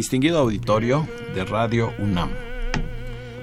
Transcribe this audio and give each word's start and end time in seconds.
Distinguido 0.00 0.38
auditorio 0.38 1.06
de 1.34 1.44
Radio 1.44 1.92
UNAM. 1.98 2.30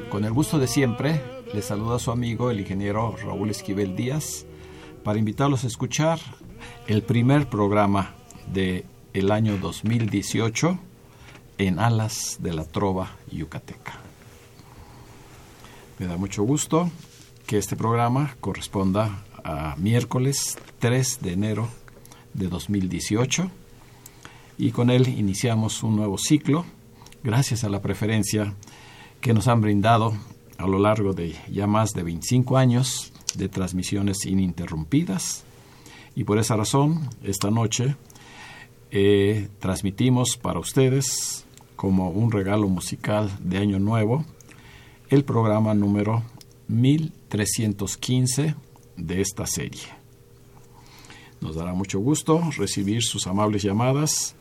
Con 0.10 0.26
el 0.26 0.34
gusto 0.34 0.58
de 0.58 0.66
siempre, 0.66 1.22
le 1.54 1.62
saluda 1.62 2.00
su 2.00 2.10
amigo 2.10 2.50
el 2.50 2.60
ingeniero 2.60 3.16
Raúl 3.16 3.52
Esquivel 3.52 3.96
Díaz 3.96 4.48
para 5.04 5.20
invitarlos 5.20 5.64
a 5.64 5.68
escuchar 5.68 6.20
el 6.88 7.04
primer 7.04 7.48
programa 7.48 8.16
de 8.52 8.86
el 9.14 9.30
año 9.30 9.60
2018 9.60 10.80
en 11.60 11.78
Alas 11.78 12.38
de 12.40 12.56
la 12.56 12.64
Trova 12.64 13.12
Yucateca. 13.32 13.94
Me 16.00 16.08
da 16.08 16.18
mucho 16.18 16.42
gusto 16.42 16.90
que 17.46 17.60
este 17.60 17.76
programa 17.76 18.36
corresponda 18.42 19.24
a 19.44 19.76
miércoles 19.78 20.58
3 20.80 21.20
de 21.22 21.34
enero 21.34 21.68
de 22.34 22.48
2018 22.48 23.52
y 24.58 24.72
con 24.72 24.90
él 24.90 25.08
iniciamos 25.08 25.84
un 25.84 25.96
nuevo 25.96 26.18
ciclo 26.18 26.66
gracias 27.24 27.64
a 27.64 27.70
la 27.70 27.82
preferencia 27.82 28.54
que 29.22 29.34
nos 29.34 29.48
han 29.48 29.62
brindado 29.62 30.14
a 30.58 30.68
lo 30.68 30.80
largo 30.80 31.14
de 31.14 31.36
ya 31.50 31.68
más 31.68 31.94
de 31.94 32.04
25 32.04 32.58
años 32.58 33.14
de 33.36 33.50
transmisiones 33.50 34.26
ininterrumpidas 34.26 35.44
y 36.16 36.24
por 36.24 36.40
esa 36.40 36.56
razón 36.56 37.10
esta 37.24 37.52
noche 37.52 37.96
eh, 38.90 39.50
transmitimos 39.60 40.38
para 40.38 40.60
ustedes 40.60 41.46
como 41.76 42.10
un 42.10 42.32
regalo 42.32 42.68
musical 42.68 43.30
de 43.40 43.58
Año 43.58 43.80
Nuevo 43.80 44.26
el 45.10 45.24
programa 45.24 45.74
número 45.74 46.24
1315 46.68 48.56
de 48.98 49.22
esta 49.22 49.46
serie. 49.46 49.84
Nos 51.40 51.56
dará 51.56 51.74
mucho 51.74 52.00
gusto 52.00 52.42
recibir 52.58 53.04
sus 53.04 53.28
amables 53.28 53.62
llamadas 53.62 54.36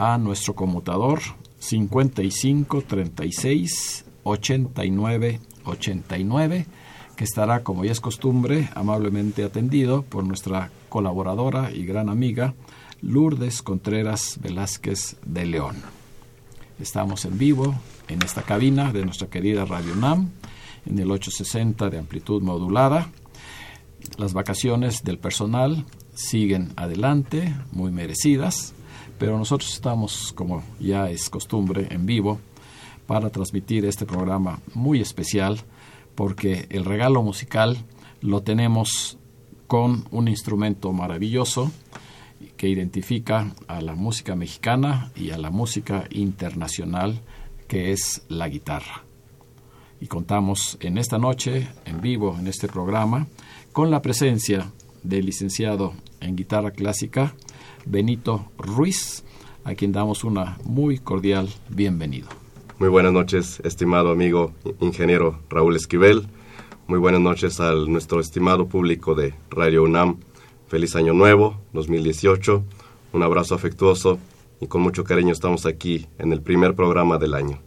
a 0.00 0.16
nuestro 0.16 0.54
conmutador 0.54 1.20
55 1.58 2.82
36 2.88 4.06
89 4.22 5.40
89 5.66 6.66
que 7.16 7.24
estará 7.24 7.62
como 7.62 7.84
ya 7.84 7.92
es 7.92 8.00
costumbre 8.00 8.70
amablemente 8.74 9.44
atendido 9.44 10.00
por 10.00 10.24
nuestra 10.24 10.70
colaboradora 10.88 11.70
y 11.70 11.84
gran 11.84 12.08
amiga 12.08 12.54
Lourdes 13.02 13.60
Contreras 13.60 14.38
Velázquez 14.40 15.16
de 15.26 15.44
León. 15.44 15.76
Estamos 16.80 17.26
en 17.26 17.36
vivo 17.36 17.74
en 18.08 18.22
esta 18.22 18.40
cabina 18.40 18.94
de 18.94 19.04
nuestra 19.04 19.28
querida 19.28 19.66
Radio 19.66 19.94
NAM 19.96 20.30
en 20.86 20.98
el 20.98 21.10
860 21.10 21.90
de 21.90 21.98
amplitud 21.98 22.40
modulada. 22.40 23.10
Las 24.16 24.32
vacaciones 24.32 25.04
del 25.04 25.18
personal 25.18 25.84
siguen 26.14 26.72
adelante, 26.76 27.54
muy 27.70 27.92
merecidas 27.92 28.72
pero 29.20 29.36
nosotros 29.36 29.74
estamos, 29.74 30.32
como 30.32 30.64
ya 30.80 31.10
es 31.10 31.28
costumbre, 31.28 31.88
en 31.90 32.06
vivo 32.06 32.40
para 33.06 33.28
transmitir 33.28 33.84
este 33.84 34.06
programa 34.06 34.60
muy 34.72 35.02
especial 35.02 35.60
porque 36.14 36.66
el 36.70 36.86
regalo 36.86 37.22
musical 37.22 37.76
lo 38.22 38.42
tenemos 38.42 39.18
con 39.66 40.06
un 40.10 40.26
instrumento 40.26 40.90
maravilloso 40.94 41.70
que 42.56 42.70
identifica 42.70 43.54
a 43.68 43.82
la 43.82 43.94
música 43.94 44.34
mexicana 44.36 45.12
y 45.14 45.32
a 45.32 45.38
la 45.38 45.50
música 45.50 46.06
internacional 46.08 47.20
que 47.68 47.92
es 47.92 48.24
la 48.28 48.48
guitarra. 48.48 49.04
Y 50.00 50.06
contamos 50.06 50.78
en 50.80 50.96
esta 50.96 51.18
noche, 51.18 51.68
en 51.84 52.00
vivo, 52.00 52.38
en 52.38 52.46
este 52.46 52.68
programa, 52.68 53.26
con 53.72 53.90
la 53.90 54.00
presencia 54.00 54.72
del 55.02 55.26
licenciado 55.26 55.92
en 56.20 56.36
guitarra 56.36 56.70
clásica, 56.70 57.34
Benito 57.86 58.46
Ruiz, 58.58 59.24
a 59.64 59.74
quien 59.74 59.92
damos 59.92 60.24
una 60.24 60.58
muy 60.64 60.98
cordial 60.98 61.48
bienvenido. 61.68 62.28
Muy 62.78 62.88
buenas 62.88 63.12
noches, 63.12 63.60
estimado 63.64 64.10
amigo 64.10 64.52
ingeniero 64.80 65.40
Raúl 65.50 65.76
Esquivel. 65.76 66.26
Muy 66.86 66.98
buenas 66.98 67.20
noches 67.20 67.60
a 67.60 67.72
nuestro 67.74 68.20
estimado 68.20 68.68
público 68.68 69.14
de 69.14 69.34
Radio 69.50 69.82
UNAM. 69.82 70.18
Feliz 70.68 70.96
Año 70.96 71.12
Nuevo 71.12 71.60
2018. 71.72 72.64
Un 73.12 73.22
abrazo 73.22 73.54
afectuoso 73.54 74.18
y 74.60 74.66
con 74.66 74.82
mucho 74.82 75.04
cariño 75.04 75.32
estamos 75.32 75.66
aquí 75.66 76.06
en 76.18 76.32
el 76.32 76.42
primer 76.42 76.74
programa 76.74 77.18
del 77.18 77.34
año. 77.34 77.58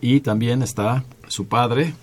Y 0.00 0.20
también 0.20 0.62
está 0.62 1.04
su 1.28 1.46
padre, 1.46 1.94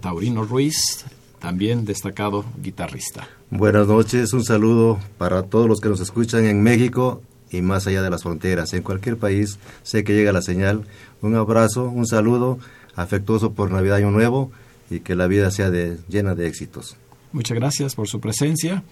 Taurino 0.00 0.44
Ruiz, 0.44 1.04
también 1.38 1.84
destacado 1.84 2.44
guitarrista. 2.62 3.28
Buenas 3.50 3.86
noches, 3.86 4.32
un 4.32 4.44
saludo 4.44 4.98
para 5.16 5.42
todos 5.44 5.68
los 5.68 5.80
que 5.80 5.88
nos 5.88 6.00
escuchan 6.00 6.44
en 6.44 6.62
México 6.62 7.22
y 7.50 7.62
más 7.62 7.86
allá 7.86 8.02
de 8.02 8.10
las 8.10 8.22
fronteras. 8.22 8.72
En 8.72 8.82
cualquier 8.82 9.16
país 9.16 9.58
sé 9.82 10.04
que 10.04 10.14
llega 10.14 10.32
la 10.32 10.42
señal. 10.42 10.84
Un 11.22 11.34
abrazo, 11.34 11.88
un 11.88 12.06
saludo 12.06 12.58
afectuoso 12.94 13.52
por 13.52 13.70
Navidad 13.70 13.96
Año 13.96 14.10
Nuevo 14.10 14.50
y 14.90 15.00
que 15.00 15.14
la 15.14 15.26
vida 15.26 15.50
sea 15.50 15.70
de, 15.70 15.98
llena 16.08 16.34
de 16.34 16.46
éxitos. 16.46 16.96
Muchas 17.32 17.56
gracias 17.56 17.94
por 17.94 18.08
su 18.08 18.20
presencia. 18.20 18.82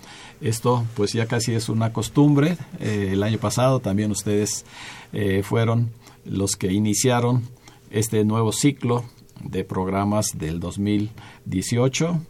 Esto 0.41 0.85
pues 0.95 1.13
ya 1.13 1.27
casi 1.27 1.55
es 1.55 1.69
una 1.69 1.93
costumbre. 1.93 2.59
Eh, 2.81 3.11
el 3.13 3.23
año 3.23 3.39
pasado 3.39 3.81
también 3.81 4.11
ustedes 4.11 4.67
eh, 5.13 5.43
fueron 5.43 5.91
los 6.25 6.57
que 6.57 6.73
iniciaron 6.73 7.43
este 7.91 8.25
nuevo 8.25 8.53
ciclo 8.53 9.05
de 9.43 9.65
programas 9.65 10.33
del 10.37 10.61
2018, 10.61 12.21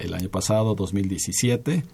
el 0.00 0.14
año 0.14 0.28
pasado 0.28 0.74
2017 0.74 1.84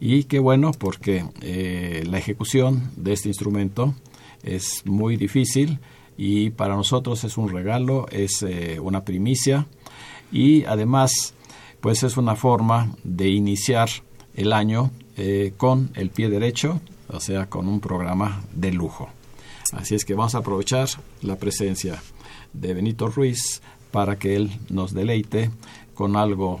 y 0.00 0.24
qué 0.24 0.38
bueno 0.38 0.72
porque 0.72 1.24
eh, 1.40 2.04
la 2.06 2.18
ejecución 2.18 2.90
de 2.96 3.12
este 3.12 3.28
instrumento 3.28 3.94
es 4.42 4.84
muy 4.84 5.16
difícil 5.16 5.80
y 6.16 6.50
para 6.50 6.76
nosotros 6.76 7.24
es 7.24 7.36
un 7.36 7.50
regalo, 7.50 8.06
es 8.10 8.42
eh, 8.42 8.78
una 8.80 9.04
primicia 9.04 9.66
y 10.32 10.64
además 10.64 11.34
pues 11.80 12.02
es 12.02 12.16
una 12.16 12.36
forma 12.36 12.94
de 13.04 13.28
iniciar 13.28 13.88
el 14.34 14.52
año 14.52 14.90
eh, 15.16 15.52
con 15.56 15.90
el 15.94 16.10
pie 16.10 16.28
derecho, 16.28 16.80
o 17.08 17.20
sea, 17.20 17.48
con 17.48 17.68
un 17.68 17.80
programa 17.80 18.42
de 18.52 18.72
lujo. 18.72 19.08
Así 19.72 19.94
es 19.94 20.04
que 20.04 20.14
vamos 20.14 20.34
a 20.34 20.38
aprovechar 20.38 20.88
la 21.22 21.36
presencia 21.36 22.02
de 22.52 22.74
Benito 22.74 23.08
Ruiz 23.08 23.62
para 23.90 24.18
que 24.18 24.36
él 24.36 24.50
nos 24.68 24.92
deleite 24.92 25.50
con 25.96 26.14
algo 26.14 26.60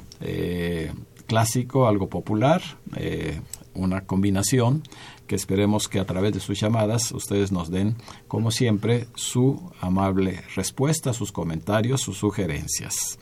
clásico, 1.26 1.86
algo 1.86 2.08
popular, 2.08 2.62
eh, 2.96 3.40
una 3.74 4.02
combinación 4.02 4.82
que 5.26 5.34
esperemos 5.34 5.88
que 5.88 5.98
a 5.98 6.06
través 6.06 6.32
de 6.32 6.40
sus 6.40 6.58
llamadas 6.58 7.12
ustedes 7.12 7.52
nos 7.52 7.70
den, 7.70 7.96
como 8.28 8.50
siempre, 8.50 9.08
su 9.14 9.70
amable 9.80 10.42
respuesta, 10.54 11.12
sus 11.12 11.32
comentarios, 11.32 12.00
sus 12.00 12.16
sugerencias. 12.16 13.18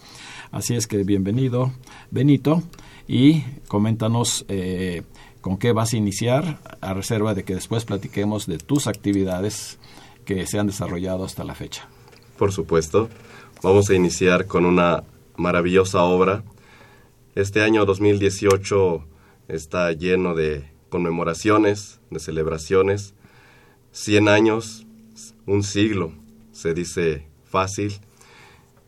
Así 0.53 0.75
es 0.77 0.87
que 0.87 1.03
bienvenido, 1.03 1.73
Benito, 2.11 2.63
y 3.09 3.41
coméntanos 3.69 4.45
eh, 4.49 5.03
con 5.41 5.57
qué 5.57 5.73
vas 5.73 5.95
a 5.95 5.97
iniciar, 5.97 6.61
a 6.81 6.95
reserva 6.95 7.35
de 7.35 7.43
que 7.43 7.55
después 7.55 7.85
platiquemos 7.85 8.47
de 8.47 8.59
tus 8.59 8.87
actividades 8.87 9.79
que 10.25 10.47
se 10.47 10.59
han 10.59 10.67
desarrollado 10.67 11.25
hasta 11.25 11.43
la 11.43 11.55
fecha. 11.55 11.89
Por 12.39 12.53
supuesto. 12.53 13.09
Vamos 13.63 13.89
a 13.89 13.95
iniciar 13.95 14.47
con 14.47 14.67
una 14.67 15.05
maravillosa 15.37 16.03
obra. 16.03 16.45
Este 17.35 17.63
año 17.63 17.85
2018 17.85 19.05
está 19.49 19.93
lleno 19.93 20.35
de 20.35 20.71
conmemoraciones, 20.89 22.01
de 22.11 22.21
celebraciones. 22.21 23.15
100 23.93 24.29
años, 24.29 24.87
un 25.47 25.63
siglo, 25.63 26.13
se 26.53 26.75
dice 26.75 27.27
fácil, 27.45 28.01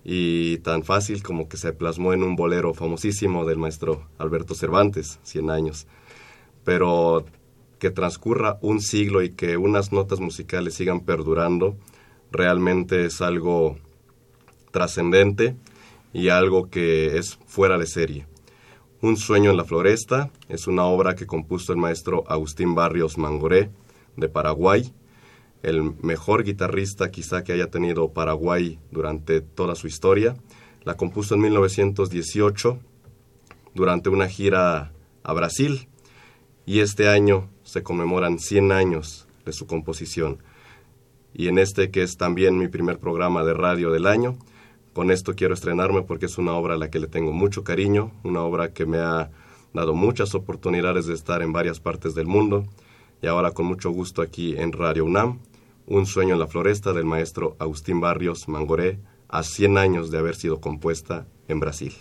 y 0.04 0.58
tan 0.58 0.84
fácil 0.84 1.22
como 1.22 1.48
que 1.48 1.56
se 1.56 1.72
plasmó 1.72 2.12
en 2.12 2.22
un 2.22 2.36
bolero 2.36 2.74
famosísimo 2.74 3.44
del 3.44 3.58
maestro 3.58 4.06
Alberto 4.18 4.54
Cervantes, 4.54 5.18
100 5.24 5.50
años. 5.50 5.86
Pero 6.62 7.26
que 7.80 7.90
transcurra 7.90 8.58
un 8.62 8.80
siglo 8.80 9.22
y 9.22 9.30
que 9.30 9.56
unas 9.56 9.92
notas 9.92 10.20
musicales 10.20 10.74
sigan 10.74 11.00
perdurando, 11.00 11.76
realmente 12.30 13.04
es 13.04 13.20
algo 13.20 13.78
trascendente 14.70 15.56
y 16.12 16.28
algo 16.28 16.70
que 16.70 17.18
es 17.18 17.38
fuera 17.46 17.78
de 17.78 17.86
serie. 17.86 18.26
Un 19.02 19.16
sueño 19.16 19.50
en 19.50 19.56
la 19.56 19.64
floresta 19.64 20.30
es 20.48 20.66
una 20.66 20.84
obra 20.84 21.14
que 21.14 21.26
compuso 21.26 21.72
el 21.72 21.78
maestro 21.78 22.24
Agustín 22.28 22.74
Barrios 22.74 23.18
Mangoré 23.18 23.70
de 24.16 24.28
Paraguay, 24.28 24.92
el 25.62 25.82
mejor 26.02 26.44
guitarrista 26.44 27.10
quizá 27.10 27.44
que 27.44 27.52
haya 27.52 27.70
tenido 27.70 28.12
Paraguay 28.12 28.78
durante 28.90 29.40
toda 29.40 29.74
su 29.74 29.86
historia. 29.86 30.36
La 30.84 30.96
compuso 30.96 31.34
en 31.34 31.42
1918 31.42 32.78
durante 33.74 34.08
una 34.08 34.28
gira 34.28 34.92
a 35.22 35.32
Brasil 35.32 35.88
y 36.64 36.80
este 36.80 37.08
año 37.08 37.48
se 37.62 37.82
conmemoran 37.82 38.38
100 38.38 38.72
años 38.72 39.26
de 39.44 39.52
su 39.52 39.66
composición. 39.66 40.38
Y 41.34 41.48
en 41.48 41.58
este 41.58 41.90
que 41.90 42.02
es 42.02 42.16
también 42.16 42.58
mi 42.58 42.68
primer 42.68 42.98
programa 42.98 43.44
de 43.44 43.54
radio 43.54 43.90
del 43.90 44.06
año, 44.06 44.38
con 44.96 45.10
esto 45.10 45.34
quiero 45.34 45.52
estrenarme 45.52 46.00
porque 46.00 46.24
es 46.24 46.38
una 46.38 46.54
obra 46.54 46.72
a 46.72 46.78
la 46.78 46.88
que 46.88 46.98
le 46.98 47.06
tengo 47.06 47.30
mucho 47.30 47.62
cariño, 47.62 48.12
una 48.24 48.40
obra 48.40 48.72
que 48.72 48.86
me 48.86 48.96
ha 48.96 49.30
dado 49.74 49.92
muchas 49.92 50.34
oportunidades 50.34 51.04
de 51.04 51.12
estar 51.12 51.42
en 51.42 51.52
varias 51.52 51.80
partes 51.80 52.14
del 52.14 52.26
mundo 52.26 52.64
y 53.20 53.26
ahora 53.26 53.50
con 53.50 53.66
mucho 53.66 53.90
gusto 53.90 54.22
aquí 54.22 54.56
en 54.56 54.72
Radio 54.72 55.04
UNAM, 55.04 55.40
Un 55.86 56.06
sueño 56.06 56.32
en 56.32 56.40
la 56.40 56.46
floresta 56.46 56.94
del 56.94 57.04
maestro 57.04 57.56
Agustín 57.58 58.00
Barrios 58.00 58.48
Mangoré, 58.48 58.98
a 59.28 59.42
100 59.42 59.76
años 59.76 60.10
de 60.10 60.16
haber 60.16 60.34
sido 60.34 60.62
compuesta 60.62 61.26
en 61.46 61.60
Brasil. 61.60 61.92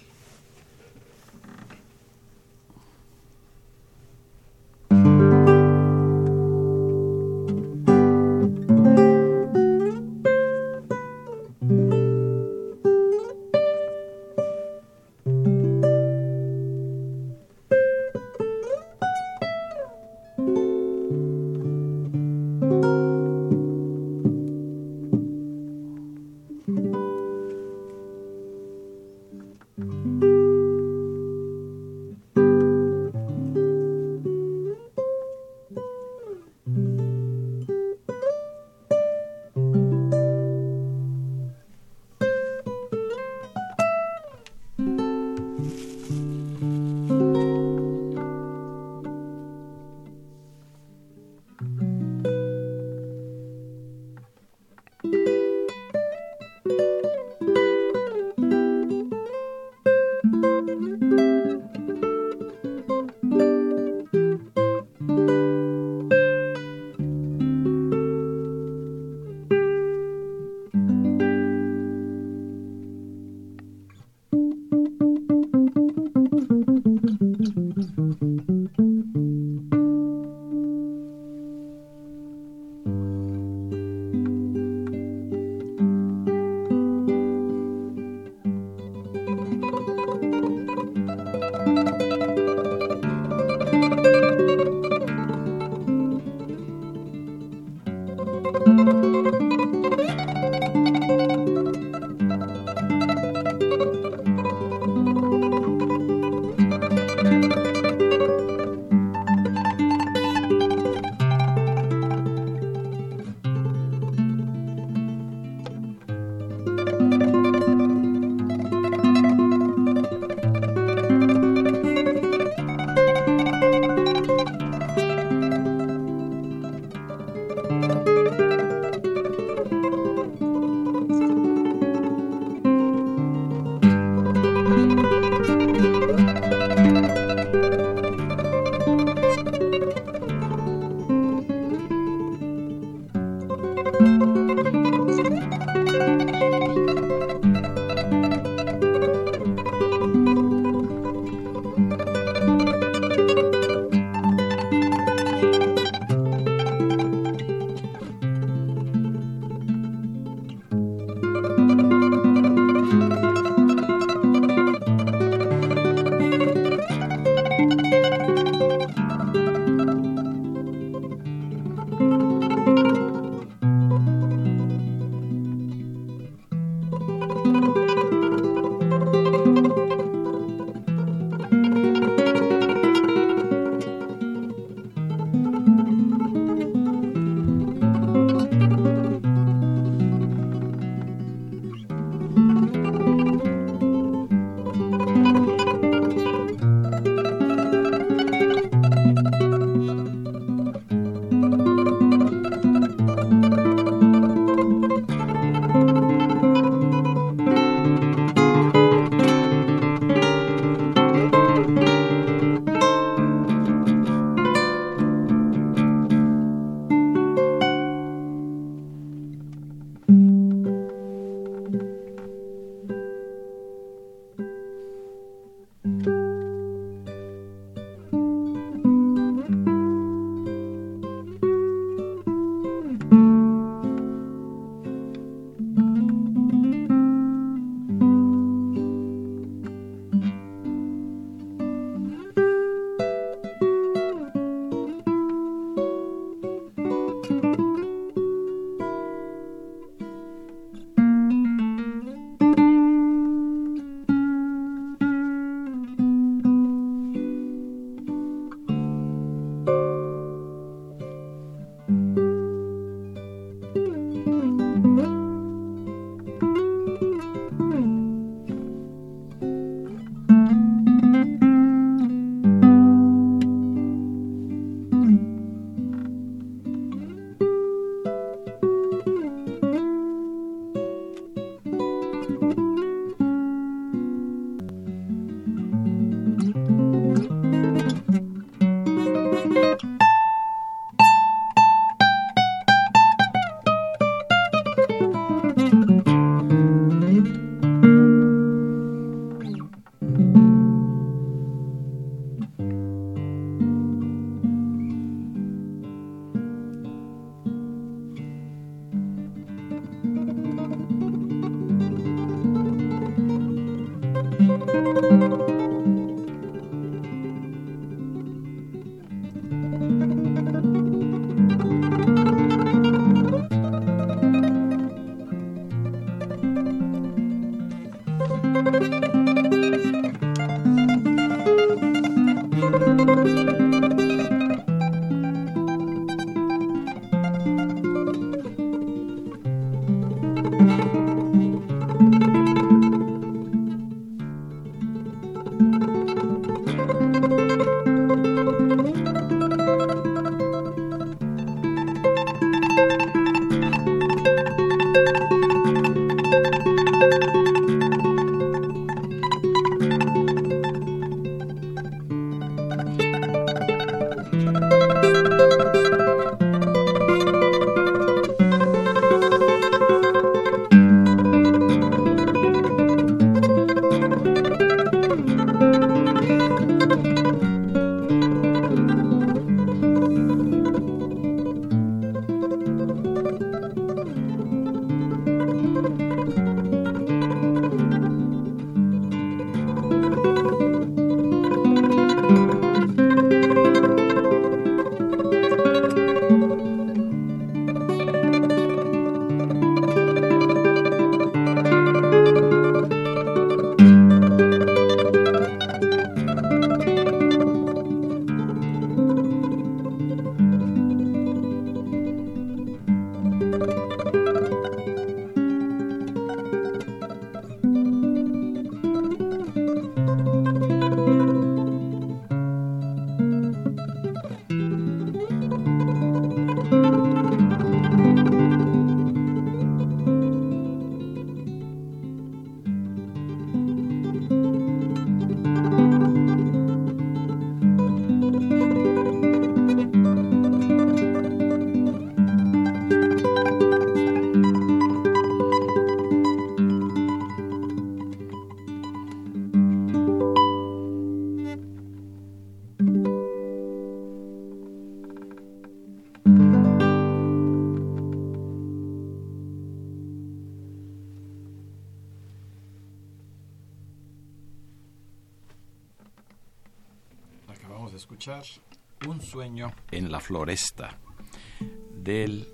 Del 471.95 472.47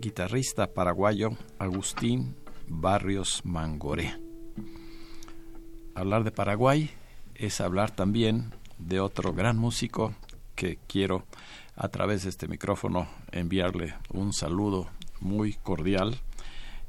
guitarrista 0.00 0.72
paraguayo 0.72 1.36
Agustín 1.58 2.34
Barrios 2.66 3.42
Mangoré. 3.44 4.18
Hablar 5.94 6.24
de 6.24 6.30
Paraguay 6.30 6.90
es 7.34 7.60
hablar 7.60 7.90
también 7.90 8.54
de 8.78 9.00
otro 9.00 9.34
gran 9.34 9.58
músico 9.58 10.14
que 10.54 10.78
quiero 10.86 11.26
a 11.76 11.88
través 11.88 12.22
de 12.22 12.30
este 12.30 12.48
micrófono 12.48 13.08
enviarle 13.30 13.94
un 14.08 14.32
saludo 14.32 14.88
muy 15.20 15.52
cordial, 15.52 16.20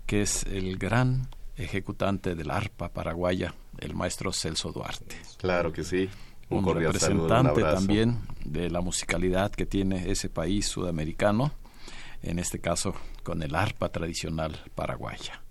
que 0.06 0.22
es 0.22 0.44
el 0.44 0.78
gran 0.78 1.28
ejecutante 1.58 2.34
del 2.36 2.50
arpa 2.50 2.90
paraguaya, 2.90 3.54
el 3.80 3.94
maestro 3.94 4.32
Celso 4.32 4.72
Duarte. 4.72 5.18
Claro 5.38 5.74
que 5.74 5.84
sí. 5.84 6.10
Un, 6.50 6.64
representante 6.64 7.62
también 7.62 8.20
de 8.44 8.70
la 8.70 8.82
musicalidad 8.82 9.52
que 9.52 9.66
tiene 9.66 10.12
ese 10.12 10.30
país 10.30 10.68
sudamericano, 10.68 11.52
en 12.22 12.40
este 12.40 12.60
caso 12.60 12.96
con 13.24 13.42
el 13.42 13.56
arpa 13.56 13.90
tradicional 13.90 14.62
paraguaya. 14.76 15.42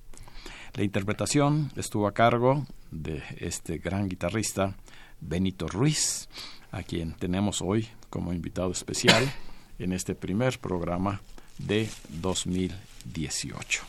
La 0.74 0.82
interpretación 0.82 1.70
estuvo 1.76 2.06
a 2.06 2.14
cargo 2.14 2.66
de 2.90 3.22
este 3.38 3.78
gran 3.78 4.08
guitarrista 4.08 4.76
Benito 5.20 5.66
Ruiz, 5.66 6.28
a 6.70 6.82
quien 6.82 7.14
tenemos 7.14 7.62
hoy 7.62 7.88
como 8.10 8.32
invitado 8.32 8.70
especial 8.70 9.32
en 9.78 9.92
este 9.92 10.14
primer 10.14 10.58
programa 10.58 11.20
de 11.58 11.88
2018. 12.08 13.82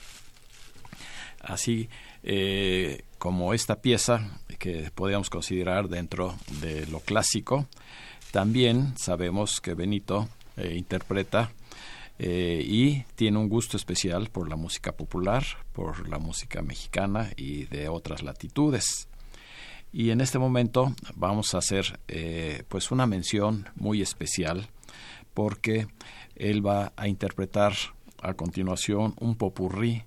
Así 1.42 1.90
eh, 2.28 3.04
como 3.20 3.54
esta 3.54 3.84
pieza 3.84 4.42
que 4.58 4.90
podríamos 4.96 5.30
considerar 5.30 5.90
dentro 5.90 6.36
de 6.60 6.88
lo 6.88 7.00
clásico, 7.00 7.68
también 8.32 8.98
sabemos 8.98 9.62
que 9.62 9.76
Benito 9.76 10.28
eh, 10.58 10.74
interpreta 10.76 11.52
eh, 12.18 12.66
y 12.66 13.04
tiene 13.14 13.38
un 13.38 13.48
gusto 13.48 13.78
especial 13.78 14.32
por 14.32 14.50
la 14.50 14.56
música 14.56 14.94
popular, 14.94 15.44
por 15.72 16.10
la 16.10 16.18
música 16.18 16.64
mexicana 16.64 17.30
y 17.38 17.66
de 17.66 17.90
otras 17.90 18.24
latitudes. 18.24 19.08
Y 19.94 20.10
en 20.10 20.20
este 20.20 20.40
momento 20.40 20.96
vamos 21.16 21.54
a 21.54 21.60
hacer 21.60 22.00
pues 22.68 22.90
una 22.90 23.06
mención 23.06 23.70
muy 23.76 24.02
especial 24.02 24.68
porque 25.36 25.88
él 26.36 26.66
va 26.66 26.92
a 26.98 27.08
interpretar 27.08 27.74
a 28.22 28.34
continuación 28.34 29.14
un 29.20 29.36
popurrí 29.36 30.04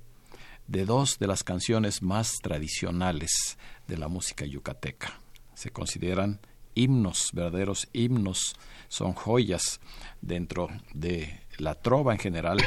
de 0.68 0.84
dos 0.84 1.18
de 1.18 1.26
las 1.26 1.42
canciones 1.42 2.02
más 2.02 2.36
tradicionales 2.42 3.58
de 3.88 3.96
la 3.96 4.08
música 4.08 4.44
yucateca. 4.44 5.18
Se 5.54 5.70
consideran 5.70 6.40
himnos, 6.74 7.30
verdaderos 7.32 7.88
himnos, 7.92 8.54
son 8.88 9.14
joyas 9.14 9.80
dentro 10.20 10.68
de 10.94 11.40
la 11.56 11.74
trova 11.74 12.12
en 12.12 12.18
general 12.18 12.58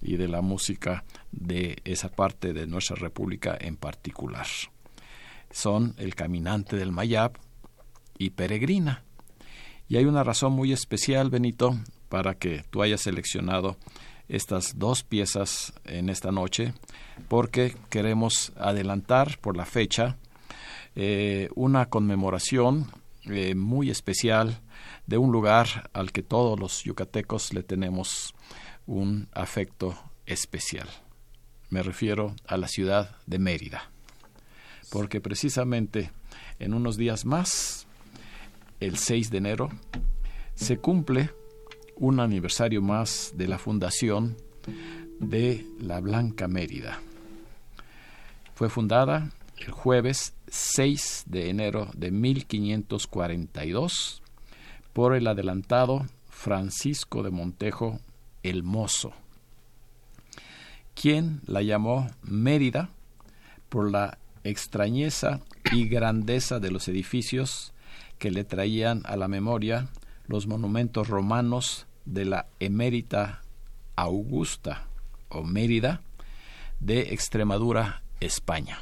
y 0.00 0.16
de 0.16 0.28
la 0.28 0.40
música 0.40 1.04
de 1.32 1.82
esa 1.84 2.08
parte 2.10 2.52
de 2.52 2.66
nuestra 2.66 2.96
república 2.96 3.58
en 3.60 3.76
particular. 3.76 4.46
Son 5.50 5.94
El 5.98 6.14
Caminante 6.14 6.76
del 6.76 6.92
Mayab 6.92 7.32
y 8.16 8.30
Peregrina. 8.30 9.02
Y 9.88 9.96
hay 9.96 10.04
una 10.04 10.22
razón 10.22 10.52
muy 10.52 10.72
especial, 10.72 11.30
Benito, 11.30 11.76
para 12.08 12.34
que 12.34 12.64
tú 12.70 12.82
hayas 12.82 13.00
seleccionado 13.00 13.76
estas 14.30 14.78
dos 14.78 15.02
piezas 15.02 15.72
en 15.84 16.08
esta 16.08 16.30
noche 16.30 16.72
porque 17.28 17.76
queremos 17.90 18.52
adelantar 18.56 19.38
por 19.40 19.56
la 19.56 19.66
fecha 19.66 20.16
eh, 20.94 21.48
una 21.56 21.86
conmemoración 21.86 22.86
eh, 23.24 23.54
muy 23.54 23.90
especial 23.90 24.60
de 25.06 25.18
un 25.18 25.32
lugar 25.32 25.90
al 25.92 26.12
que 26.12 26.22
todos 26.22 26.58
los 26.58 26.84
yucatecos 26.84 27.52
le 27.52 27.64
tenemos 27.64 28.34
un 28.86 29.28
afecto 29.32 30.00
especial. 30.26 30.88
Me 31.68 31.82
refiero 31.82 32.34
a 32.46 32.56
la 32.56 32.68
ciudad 32.68 33.16
de 33.26 33.38
Mérida, 33.38 33.90
porque 34.90 35.20
precisamente 35.20 36.12
en 36.58 36.74
unos 36.74 36.96
días 36.96 37.24
más, 37.24 37.86
el 38.78 38.96
6 38.96 39.30
de 39.30 39.38
enero, 39.38 39.70
se 40.54 40.78
cumple 40.78 41.30
un 42.00 42.18
aniversario 42.18 42.82
más 42.82 43.34
de 43.36 43.46
la 43.46 43.58
fundación 43.58 44.36
de 45.20 45.64
la 45.80 46.00
Blanca 46.00 46.48
Mérida. 46.48 46.98
Fue 48.54 48.68
fundada 48.70 49.30
el 49.58 49.70
jueves 49.70 50.32
6 50.48 51.26
de 51.26 51.50
enero 51.50 51.90
de 51.94 52.10
1542 52.10 54.22
por 54.94 55.14
el 55.14 55.26
adelantado 55.26 56.06
Francisco 56.30 57.22
de 57.22 57.30
Montejo 57.30 58.00
el 58.42 58.62
Mozo, 58.62 59.12
quien 60.94 61.42
la 61.46 61.60
llamó 61.60 62.08
Mérida 62.22 62.88
por 63.68 63.90
la 63.90 64.16
extrañeza 64.42 65.40
y 65.70 65.86
grandeza 65.86 66.60
de 66.60 66.70
los 66.70 66.88
edificios 66.88 67.74
que 68.18 68.30
le 68.30 68.44
traían 68.44 69.02
a 69.04 69.16
la 69.16 69.28
memoria 69.28 69.88
los 70.26 70.46
monumentos 70.46 71.08
romanos 71.08 71.86
de 72.10 72.24
la 72.24 72.46
emérita 72.58 73.40
Augusta 73.94 74.88
o 75.28 75.44
Mérida 75.44 76.02
de 76.80 77.12
Extremadura, 77.12 78.02
España, 78.18 78.80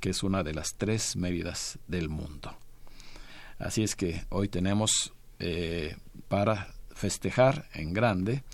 que 0.00 0.10
es 0.10 0.22
una 0.22 0.42
de 0.42 0.54
las 0.54 0.74
tres 0.76 1.16
Méridas 1.16 1.78
del 1.88 2.08
mundo. 2.08 2.56
Así 3.58 3.82
es 3.82 3.96
que 3.96 4.24
hoy 4.28 4.48
tenemos 4.48 5.12
eh, 5.40 5.96
para 6.28 6.72
festejar 6.94 7.66
en 7.74 7.92
grande 7.92 8.44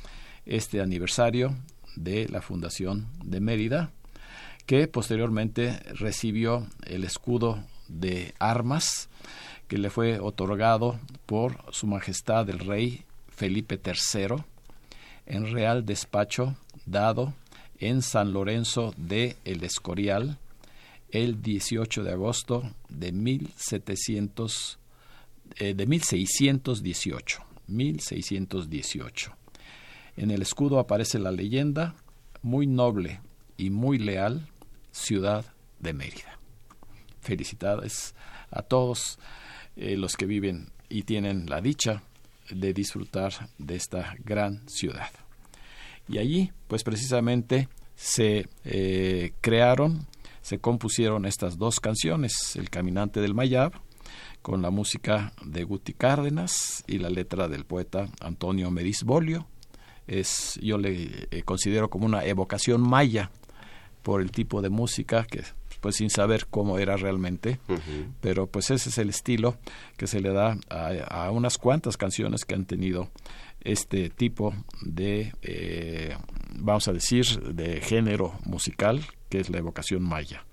este 0.46 0.80
aniversario 0.80 1.54
de 1.94 2.28
la 2.28 2.40
Fundación 2.40 3.08
de 3.22 3.40
Mérida, 3.40 3.90
que 4.64 4.88
posteriormente 4.88 5.80
recibió 5.94 6.66
el 6.86 7.04
escudo 7.04 7.62
de 7.88 8.34
armas 8.38 9.10
que 9.66 9.76
le 9.76 9.90
fue 9.90 10.18
otorgado 10.18 10.98
por 11.26 11.62
Su 11.72 11.86
Majestad 11.86 12.48
el 12.48 12.60
Rey 12.60 13.04
Felipe 13.38 13.80
III 13.84 14.42
en 15.26 15.52
Real 15.52 15.86
Despacho 15.86 16.56
dado 16.86 17.34
en 17.78 18.02
San 18.02 18.32
Lorenzo 18.32 18.92
de 18.96 19.36
El 19.44 19.62
Escorial 19.62 20.38
el 21.10 21.40
18 21.40 22.02
de 22.02 22.10
agosto 22.10 22.74
de 22.88 23.12
1700 23.12 24.80
eh, 25.54 25.72
de 25.72 25.86
1618 25.86 27.44
1618 27.68 29.36
en 30.16 30.32
el 30.32 30.42
escudo 30.42 30.80
aparece 30.80 31.20
la 31.20 31.30
leyenda 31.30 31.94
muy 32.42 32.66
noble 32.66 33.20
y 33.56 33.70
muy 33.70 33.98
leal 33.98 34.48
ciudad 34.90 35.44
de 35.78 35.92
Mérida. 35.92 36.40
Felicidades 37.20 38.16
a 38.50 38.62
todos 38.62 39.20
eh, 39.76 39.96
los 39.96 40.16
que 40.16 40.26
viven 40.26 40.72
y 40.88 41.02
tienen 41.02 41.48
la 41.48 41.60
dicha 41.60 42.02
de 42.50 42.72
disfrutar 42.72 43.32
de 43.58 43.76
esta 43.76 44.14
gran 44.24 44.68
ciudad. 44.68 45.10
Y 46.08 46.18
allí, 46.18 46.52
pues 46.66 46.84
precisamente, 46.84 47.68
se 47.94 48.48
eh, 48.64 49.32
crearon, 49.40 50.06
se 50.40 50.58
compusieron 50.58 51.26
estas 51.26 51.58
dos 51.58 51.80
canciones, 51.80 52.56
El 52.56 52.70
Caminante 52.70 53.20
del 53.20 53.34
Mayab, 53.34 53.72
con 54.40 54.62
la 54.62 54.70
música 54.70 55.32
de 55.44 55.64
Guti 55.64 55.92
Cárdenas 55.92 56.84
y 56.86 56.98
la 56.98 57.10
letra 57.10 57.48
del 57.48 57.64
poeta 57.64 58.08
Antonio 58.20 58.70
Bolio. 59.04 59.46
Es, 60.06 60.58
yo 60.62 60.78
le 60.78 61.28
eh, 61.30 61.42
considero 61.42 61.90
como 61.90 62.06
una 62.06 62.24
evocación 62.24 62.80
maya 62.80 63.30
por 64.02 64.22
el 64.22 64.30
tipo 64.30 64.62
de 64.62 64.70
música 64.70 65.24
que 65.24 65.42
pues 65.80 65.96
sin 65.96 66.10
saber 66.10 66.46
cómo 66.48 66.78
era 66.78 66.96
realmente, 66.96 67.58
pero 68.20 68.46
pues 68.46 68.70
ese 68.70 68.88
es 68.88 68.98
el 68.98 69.10
estilo 69.10 69.56
que 69.96 70.06
se 70.06 70.20
le 70.20 70.32
da 70.32 70.56
a, 70.68 71.30
unas 71.30 71.58
cuantas 71.58 71.96
canciones 71.96 72.44
que 72.44 72.54
han 72.54 72.64
tenido 72.64 73.10
este 73.60 74.10
tipo 74.10 74.54
de, 74.82 75.32
eh, 75.42 76.16
vamos 76.54 76.88
a 76.88 76.92
decir, 76.92 77.26
de 77.54 77.80
género 77.80 78.34
musical, 78.44 79.04
que 79.28 79.40
es 79.40 79.50
la 79.50 79.58
evocación 79.58 80.02
maya. 80.02 80.44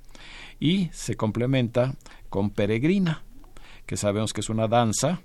Y 0.59 0.89
se 0.91 1.15
complementa 1.15 1.95
con 2.29 2.49
Peregrina, 2.49 3.23
que 3.85 3.97
sabemos 3.97 4.33
que 4.33 4.41
es 4.41 4.49
una 4.49 4.67
danza 4.67 5.21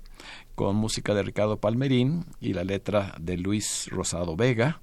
con 0.55 0.75
música 0.75 1.13
de 1.13 1.23
Ricardo 1.23 1.57
Palmerín 1.57 2.25
y 2.39 2.53
la 2.53 2.63
letra 2.63 3.15
de 3.19 3.37
Luis 3.37 3.87
Rosado 3.89 4.35
Vega, 4.35 4.81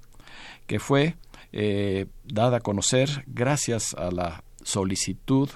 que 0.67 0.81
fue 0.81 1.17
eh, 1.53 2.07
dada 2.25 2.59
a 2.59 2.61
conocer 2.61 3.25
gracias 3.27 3.95
a 3.95 4.11
la 4.11 4.45
solicitud 4.69 5.49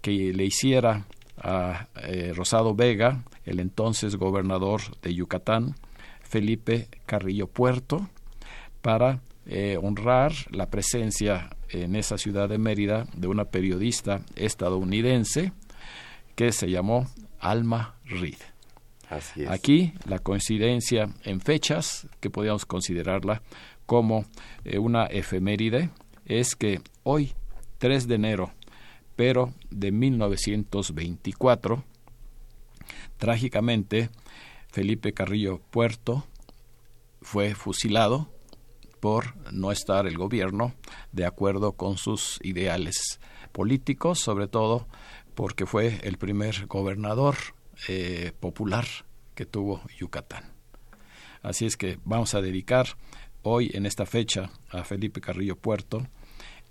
que 0.00 0.32
le 0.32 0.44
hiciera 0.44 1.06
a 1.38 1.88
eh, 2.02 2.32
Rosado 2.34 2.74
Vega, 2.74 3.24
el 3.44 3.60
entonces 3.60 4.16
gobernador 4.16 4.80
de 5.00 5.14
Yucatán, 5.14 5.74
Felipe 6.22 6.88
Carrillo 7.06 7.46
Puerto, 7.46 8.08
para 8.82 9.20
eh, 9.46 9.78
honrar 9.82 10.32
la 10.50 10.70
presencia 10.70 11.50
en 11.70 11.96
esa 11.96 12.18
ciudad 12.18 12.48
de 12.48 12.58
Mérida 12.58 13.06
de 13.16 13.28
una 13.28 13.46
periodista 13.46 14.20
estadounidense 14.36 15.52
que 16.34 16.52
se 16.52 16.70
llamó 16.70 17.08
Alma 17.40 17.96
Reed. 18.04 18.38
Aquí 19.48 19.92
la 20.06 20.18
coincidencia 20.18 21.08
en 21.24 21.40
fechas, 21.40 22.06
que 22.20 22.30
podríamos 22.30 22.64
considerarla 22.64 23.42
como 23.84 24.24
eh, 24.64 24.78
una 24.78 25.04
efeméride, 25.06 25.90
es 26.24 26.54
que 26.54 26.80
hoy, 27.02 27.34
3 27.82 28.06
de 28.06 28.14
enero, 28.14 28.52
pero 29.16 29.52
de 29.72 29.90
1924, 29.90 31.82
trágicamente, 33.16 34.08
Felipe 34.68 35.12
Carrillo 35.12 35.58
Puerto 35.58 36.24
fue 37.22 37.56
fusilado 37.56 38.30
por 39.00 39.34
no 39.52 39.72
estar 39.72 40.06
el 40.06 40.16
gobierno 40.16 40.74
de 41.10 41.26
acuerdo 41.26 41.72
con 41.72 41.98
sus 41.98 42.38
ideales 42.44 43.18
políticos, 43.50 44.20
sobre 44.20 44.46
todo 44.46 44.86
porque 45.34 45.66
fue 45.66 45.98
el 46.04 46.18
primer 46.18 46.68
gobernador 46.68 47.34
eh, 47.88 48.30
popular 48.38 48.86
que 49.34 49.44
tuvo 49.44 49.82
Yucatán. 49.98 50.52
Así 51.42 51.66
es 51.66 51.76
que 51.76 51.98
vamos 52.04 52.36
a 52.36 52.42
dedicar 52.42 52.96
hoy 53.42 53.72
en 53.74 53.86
esta 53.86 54.06
fecha 54.06 54.52
a 54.70 54.84
Felipe 54.84 55.20
Carrillo 55.20 55.56
Puerto 55.56 56.06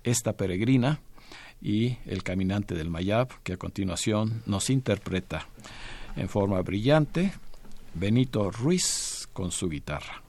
esta 0.03 0.33
peregrina 0.33 0.99
y 1.61 1.97
el 2.05 2.23
caminante 2.23 2.75
del 2.75 2.89
Mayab 2.89 3.29
que 3.43 3.53
a 3.53 3.57
continuación 3.57 4.41
nos 4.45 4.69
interpreta 4.69 5.47
en 6.15 6.27
forma 6.27 6.61
brillante 6.61 7.33
Benito 7.93 8.49
Ruiz 8.51 9.27
con 9.33 9.51
su 9.51 9.69
guitarra. 9.69 10.23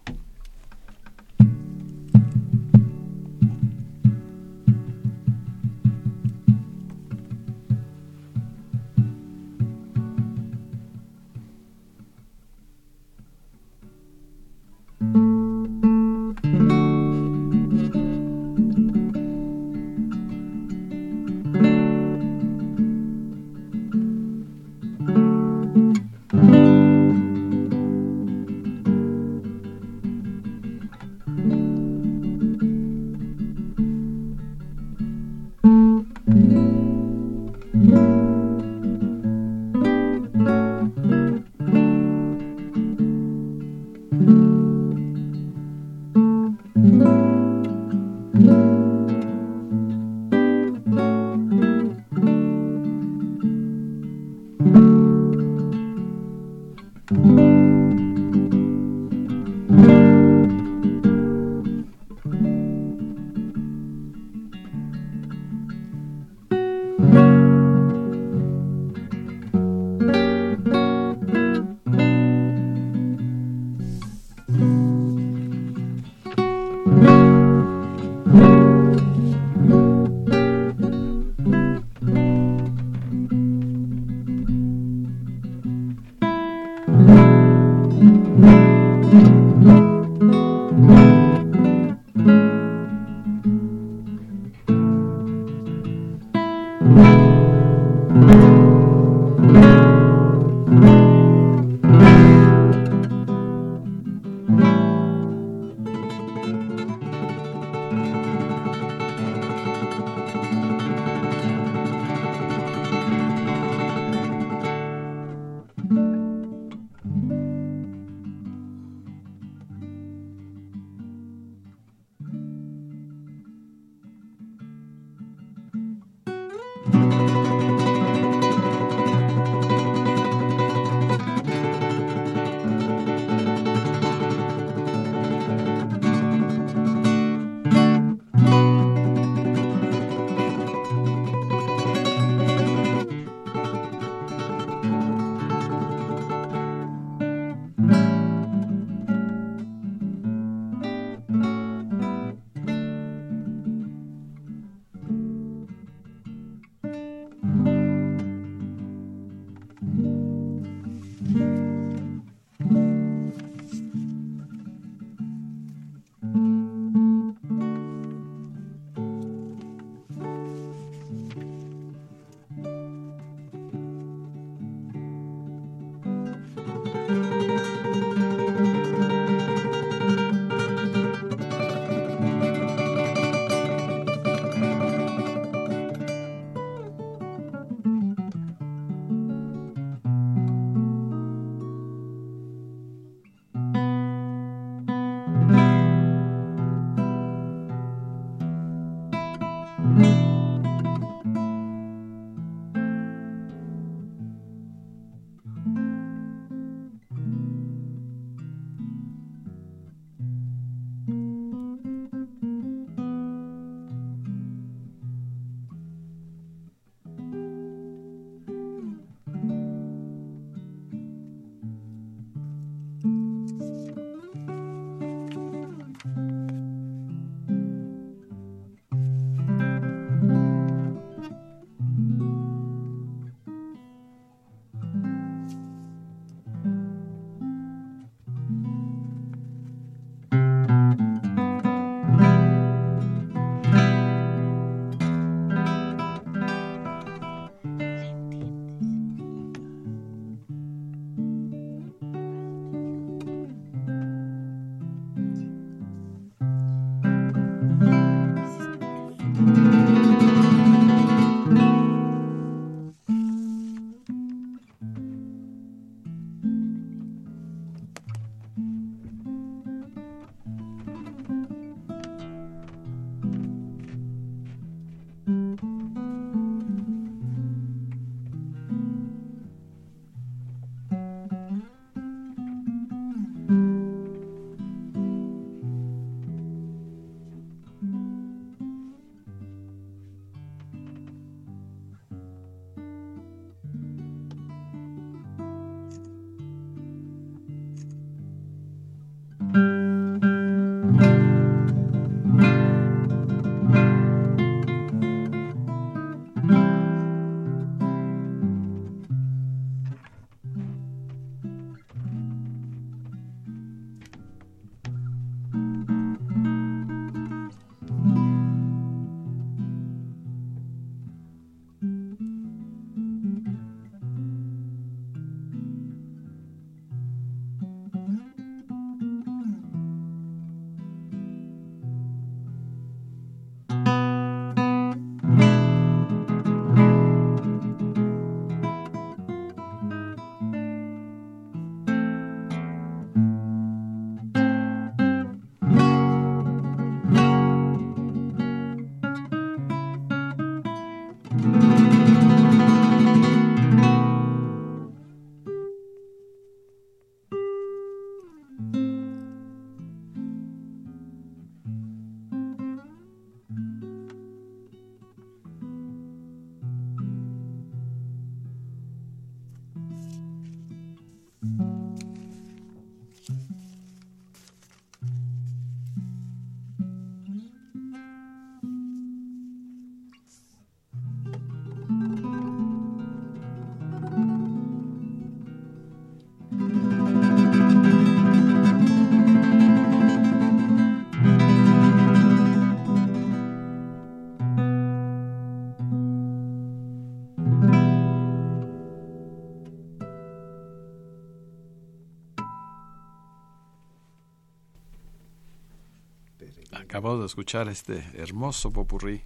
Acabamos 406.93 407.21
de 407.21 407.27
escuchar 407.27 407.69
este 407.69 408.05
hermoso 408.17 408.71
popurrí 408.71 409.23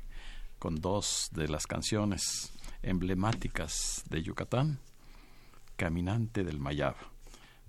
con 0.61 0.77
dos 0.77 1.31
de 1.33 1.49
las 1.49 1.67
canciones 1.67 2.53
emblemáticas 2.81 4.05
de 4.09 4.23
Yucatán, 4.23 4.79
Caminante 5.75 6.45
del 6.45 6.61
Mayab, 6.61 6.95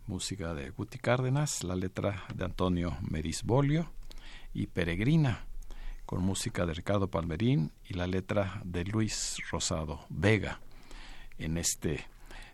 música 0.06 0.54
de 0.54 0.70
Guti 0.70 1.00
Cárdenas, 1.00 1.64
la 1.64 1.76
letra 1.76 2.26
de 2.36 2.46
Antonio 2.46 2.96
Merisbolio 3.10 3.92
y 4.54 4.68
Peregrina, 4.68 5.48
con 6.06 6.22
música 6.22 6.68
de 6.68 6.76
Ricardo 6.76 7.08
Palmerín 7.08 7.72
y 7.84 7.96
la 7.96 8.06
letra 8.06 8.62
de 8.66 8.86
Luis 8.86 9.38
Rosado 9.50 10.06
Vega, 10.10 10.60
en 11.40 11.58
este 11.58 12.06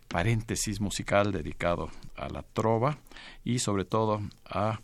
paréntesis 0.08 0.80
musical 0.80 1.30
dedicado 1.30 1.90
a 2.16 2.30
la 2.30 2.42
trova 2.42 2.96
y 3.44 3.58
sobre 3.58 3.84
todo 3.84 4.22
a 4.46 4.80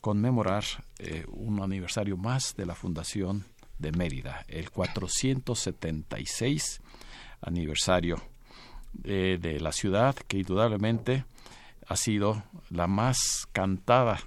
conmemorar 0.00 0.64
eh, 0.98 1.24
un 1.28 1.62
aniversario 1.62 2.16
más 2.16 2.54
de 2.56 2.66
la 2.66 2.74
fundación 2.74 3.44
de 3.78 3.92
Mérida, 3.92 4.44
el 4.48 4.70
476 4.70 6.80
aniversario 7.40 8.20
eh, 9.04 9.38
de 9.40 9.60
la 9.60 9.72
ciudad, 9.72 10.14
que 10.14 10.38
indudablemente 10.38 11.24
ha 11.86 11.96
sido 11.96 12.42
la 12.70 12.86
más 12.86 13.46
cantada 13.52 14.20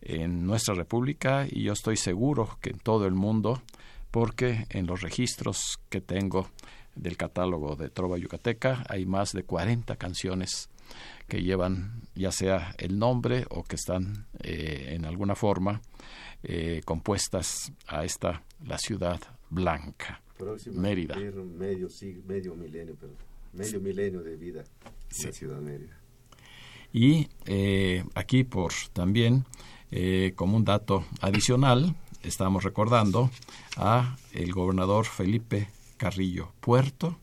en 0.00 0.46
nuestra 0.46 0.74
república 0.74 1.46
y 1.50 1.62
yo 1.62 1.72
estoy 1.72 1.96
seguro 1.96 2.58
que 2.60 2.70
en 2.70 2.78
todo 2.78 3.06
el 3.06 3.14
mundo, 3.14 3.62
porque 4.10 4.66
en 4.68 4.86
los 4.86 5.00
registros 5.00 5.80
que 5.88 6.00
tengo 6.00 6.48
del 6.94 7.16
catálogo 7.16 7.74
de 7.74 7.88
Trova 7.88 8.18
Yucateca 8.18 8.84
hay 8.88 9.06
más 9.06 9.32
de 9.32 9.44
40 9.44 9.96
canciones 9.96 10.68
que 11.26 11.42
llevan 11.42 12.02
ya 12.14 12.30
sea 12.30 12.74
el 12.78 12.98
nombre 12.98 13.46
o 13.50 13.64
que 13.64 13.76
están 13.76 14.26
eh, 14.40 14.94
en 14.94 15.04
alguna 15.04 15.34
forma 15.34 15.80
eh, 16.42 16.82
compuestas 16.84 17.72
a 17.86 18.04
esta 18.04 18.42
la 18.64 18.78
ciudad 18.78 19.20
blanca 19.50 20.22
Mérida. 20.72 21.16
medio 21.16 21.88
medio 22.26 22.54
milenio 22.54 22.96
medio 23.52 23.80
milenio 23.80 24.22
de 24.22 24.36
vida 24.36 24.64
la 25.22 25.32
ciudad 25.32 25.60
Mérida. 25.60 25.98
Y 26.92 27.28
eh, 27.46 28.04
aquí 28.14 28.44
por 28.44 28.72
también 28.92 29.44
como 30.34 30.56
un 30.56 30.64
dato 30.64 31.04
adicional 31.20 31.94
estamos 32.24 32.64
recordando 32.64 33.30
a 33.76 34.16
el 34.32 34.52
gobernador 34.52 35.04
Felipe 35.04 35.68
Carrillo 35.96 36.52
Puerto 36.60 37.20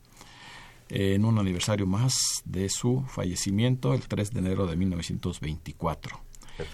en 0.94 1.24
un 1.24 1.38
aniversario 1.38 1.86
más 1.86 2.42
de 2.44 2.68
su 2.68 3.02
fallecimiento 3.08 3.94
el 3.94 4.06
3 4.06 4.30
de 4.30 4.40
enero 4.40 4.66
de 4.66 4.76
1924. 4.76 6.20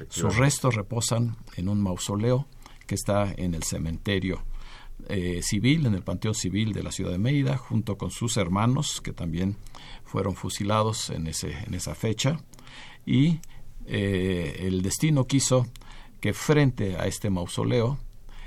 Sus 0.08 0.36
restos 0.36 0.74
reposan 0.74 1.36
en 1.56 1.68
un 1.68 1.80
mausoleo 1.80 2.48
que 2.86 2.96
está 2.96 3.32
en 3.36 3.54
el 3.54 3.62
cementerio 3.62 4.42
eh, 5.08 5.40
civil, 5.42 5.86
en 5.86 5.94
el 5.94 6.02
Panteón 6.02 6.34
Civil 6.34 6.72
de 6.72 6.82
la 6.82 6.90
ciudad 6.90 7.12
de 7.12 7.18
Mérida, 7.18 7.56
junto 7.56 7.96
con 7.96 8.10
sus 8.10 8.36
hermanos 8.36 9.00
que 9.00 9.12
también 9.12 9.56
fueron 10.04 10.34
fusilados 10.34 11.10
en, 11.10 11.28
ese, 11.28 11.52
en 11.52 11.74
esa 11.74 11.94
fecha. 11.94 12.40
Y 13.06 13.38
eh, 13.86 14.64
el 14.66 14.82
destino 14.82 15.28
quiso 15.28 15.68
que 16.20 16.32
frente 16.32 16.96
a 16.96 17.06
este 17.06 17.30
mausoleo 17.30 17.98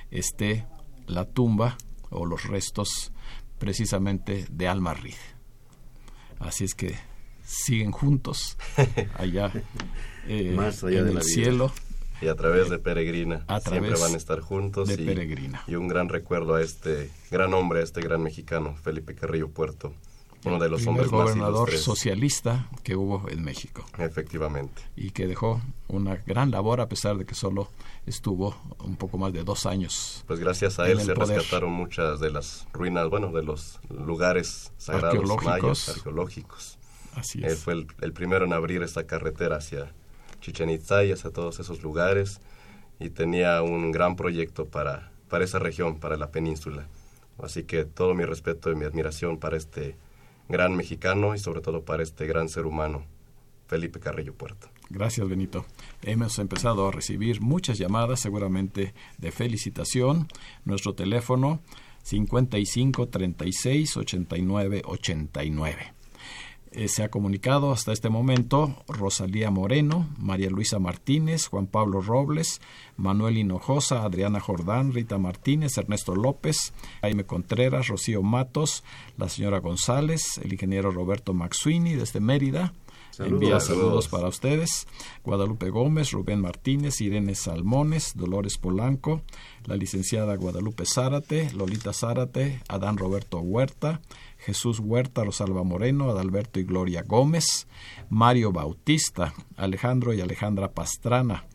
esté 0.09 0.65
la 1.07 1.23
tumba 1.23 1.77
o 2.09 2.25
los 2.25 2.43
restos 2.43 3.13
precisamente 3.57 4.45
de 4.51 4.67
Alma 4.67 4.93
Reed. 4.93 5.30
Así 6.41 6.65
es 6.65 6.73
que 6.73 6.95
siguen 7.45 7.91
juntos 7.91 8.57
allá, 9.17 9.51
eh, 10.27 10.55
en 10.55 11.07
el 11.07 11.23
cielo. 11.23 11.71
Y 12.21 12.27
a 12.27 12.35
través 12.35 12.69
de 12.69 12.77
Peregrina. 12.77 13.45
Siempre 13.67 13.95
van 13.99 14.13
a 14.13 14.17
estar 14.17 14.41
juntos. 14.41 14.87
De 14.87 14.93
y, 14.93 15.05
Peregrina. 15.05 15.63
Y 15.65 15.75
un 15.75 15.87
gran 15.87 16.07
recuerdo 16.07 16.53
a 16.53 16.61
este 16.61 17.09
gran 17.31 17.53
hombre, 17.55 17.79
a 17.79 17.83
este 17.83 17.99
gran 18.01 18.21
mexicano, 18.21 18.75
Felipe 18.75 19.15
Carrillo 19.15 19.49
Puerto. 19.49 19.93
Uno 20.43 20.57
de 20.59 20.69
los 20.69 20.87
hombres 20.87 21.11
más 21.11 21.21
gobernador 21.21 21.71
socialista 21.77 22.67
que 22.83 22.95
hubo 22.95 23.29
en 23.29 23.43
México. 23.43 23.85
Efectivamente. 23.99 24.81
Y 24.95 25.11
que 25.11 25.27
dejó 25.27 25.61
una 25.87 26.15
gran 26.15 26.49
labor 26.51 26.81
a 26.81 26.89
pesar 26.89 27.17
de 27.17 27.25
que 27.25 27.35
solo 27.35 27.69
estuvo 28.05 28.55
un 28.79 28.95
poco 28.95 29.17
más 29.17 29.33
de 29.33 29.43
dos 29.43 29.65
años. 29.65 30.23
Pues 30.27 30.39
gracias 30.39 30.79
a 30.79 30.89
él 30.89 30.99
se 31.01 31.13
rescataron 31.13 31.71
muchas 31.71 32.19
de 32.19 32.31
las 32.31 32.67
ruinas, 32.73 33.09
bueno, 33.09 33.31
de 33.31 33.43
los 33.43 33.79
lugares 33.89 34.71
sagrados 34.77 35.15
arqueológicos. 35.17 35.61
mayas, 35.61 35.89
arqueológicos. 35.89 36.77
Así 37.15 37.39
Él 37.39 37.45
es. 37.51 37.59
fue 37.59 37.73
el, 37.73 37.87
el 38.01 38.13
primero 38.13 38.45
en 38.45 38.53
abrir 38.53 38.81
esta 38.83 39.05
carretera 39.05 39.57
hacia 39.57 39.93
Chichen 40.39 40.69
Itza 40.69 41.03
y 41.03 41.11
hacia 41.11 41.29
todos 41.29 41.59
esos 41.59 41.83
lugares 41.83 42.41
y 42.99 43.09
tenía 43.09 43.61
un 43.61 43.91
gran 43.91 44.15
proyecto 44.15 44.65
para, 44.67 45.11
para 45.29 45.43
esa 45.43 45.59
región, 45.59 45.99
para 45.99 46.17
la 46.17 46.31
península. 46.31 46.87
Así 47.41 47.63
que 47.63 47.85
todo 47.85 48.13
mi 48.13 48.25
respeto 48.25 48.71
y 48.71 48.75
mi 48.75 48.85
admiración 48.85 49.39
para 49.39 49.57
este 49.57 49.97
gran 50.51 50.75
mexicano 50.75 51.33
y 51.33 51.39
sobre 51.39 51.61
todo 51.61 51.83
para 51.83 52.03
este 52.03 52.27
gran 52.27 52.49
ser 52.49 52.65
humano, 52.65 53.05
Felipe 53.67 53.99
Carrillo 53.99 54.33
Puerto. 54.33 54.69
Gracias, 54.89 55.27
Benito. 55.27 55.65
Hemos 56.01 56.37
empezado 56.39 56.87
a 56.87 56.91
recibir 56.91 57.41
muchas 57.41 57.77
llamadas, 57.77 58.19
seguramente 58.19 58.93
de 59.17 59.31
felicitación. 59.31 60.27
Nuestro 60.65 60.93
teléfono 60.93 61.61
55 62.03 63.07
36 63.07 63.97
89 63.97 64.81
89. 64.85 66.00
Eh, 66.73 66.87
se 66.87 67.03
ha 67.03 67.09
comunicado 67.11 67.73
hasta 67.73 67.91
este 67.91 68.09
momento 68.09 68.73
Rosalía 68.87 69.51
Moreno, 69.51 70.07
María 70.17 70.49
Luisa 70.49 70.79
Martínez, 70.79 71.47
Juan 71.47 71.67
Pablo 71.67 71.99
Robles, 71.99 72.61
Manuel 72.95 73.37
Hinojosa, 73.37 74.03
Adriana 74.03 74.39
Jordán, 74.39 74.93
Rita 74.93 75.17
Martínez, 75.17 75.77
Ernesto 75.77 76.15
López, 76.15 76.71
Jaime 77.01 77.25
Contreras, 77.25 77.89
Rocío 77.89 78.23
Matos, 78.23 78.85
la 79.17 79.27
señora 79.27 79.59
González, 79.59 80.37
el 80.41 80.53
ingeniero 80.53 80.91
Roberto 80.91 81.33
Maxuini 81.33 81.95
desde 81.95 82.21
Mérida. 82.21 82.73
Saludos. 83.11 83.33
Envía 83.41 83.59
Saludos. 83.59 83.83
saludos 83.83 84.07
para 84.07 84.27
ustedes. 84.29 84.87
Guadalupe 85.25 85.69
Gómez, 85.69 86.11
Rubén 86.11 86.39
Martínez, 86.39 87.01
Irene 87.01 87.35
Salmones, 87.35 88.13
Dolores 88.15 88.57
Polanco, 88.57 89.21
la 89.65 89.75
licenciada 89.75 90.35
Guadalupe 90.35 90.85
Zárate, 90.85 91.51
Lolita 91.51 91.91
Zárate, 91.91 92.61
Adán 92.69 92.97
Roberto 92.97 93.39
Huerta, 93.39 93.99
Jesús 94.41 94.79
Huerta, 94.79 95.23
Rosalba 95.23 95.63
Moreno, 95.63 96.09
Adalberto 96.09 96.59
y 96.59 96.63
Gloria 96.63 97.03
Gómez, 97.03 97.67
Mario 98.09 98.51
Bautista, 98.51 99.33
Alejandro 99.55 100.13
y 100.13 100.21
Alejandra 100.21 100.71
Pastrana, 100.71 101.45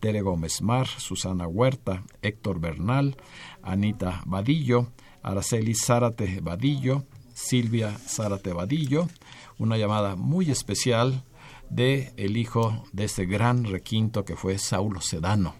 Tere 0.00 0.22
Gómez 0.22 0.60
Mar, 0.60 0.88
Susana 0.88 1.46
Huerta, 1.46 2.02
Héctor 2.20 2.58
Bernal, 2.58 3.16
Anita 3.62 4.22
Vadillo, 4.26 4.88
Araceli 5.22 5.74
Zárate 5.74 6.40
Vadillo, 6.40 7.04
Silvia 7.32 7.96
Zárate 7.96 8.52
Vadillo, 8.52 9.06
una 9.58 9.76
llamada 9.78 10.16
muy 10.16 10.50
especial 10.50 11.24
de 11.70 12.12
el 12.16 12.36
hijo 12.36 12.82
de 12.92 13.04
este 13.04 13.24
gran 13.24 13.64
requinto 13.64 14.24
que 14.24 14.34
fue 14.34 14.58
Saulo 14.58 15.00
Sedano, 15.00 15.54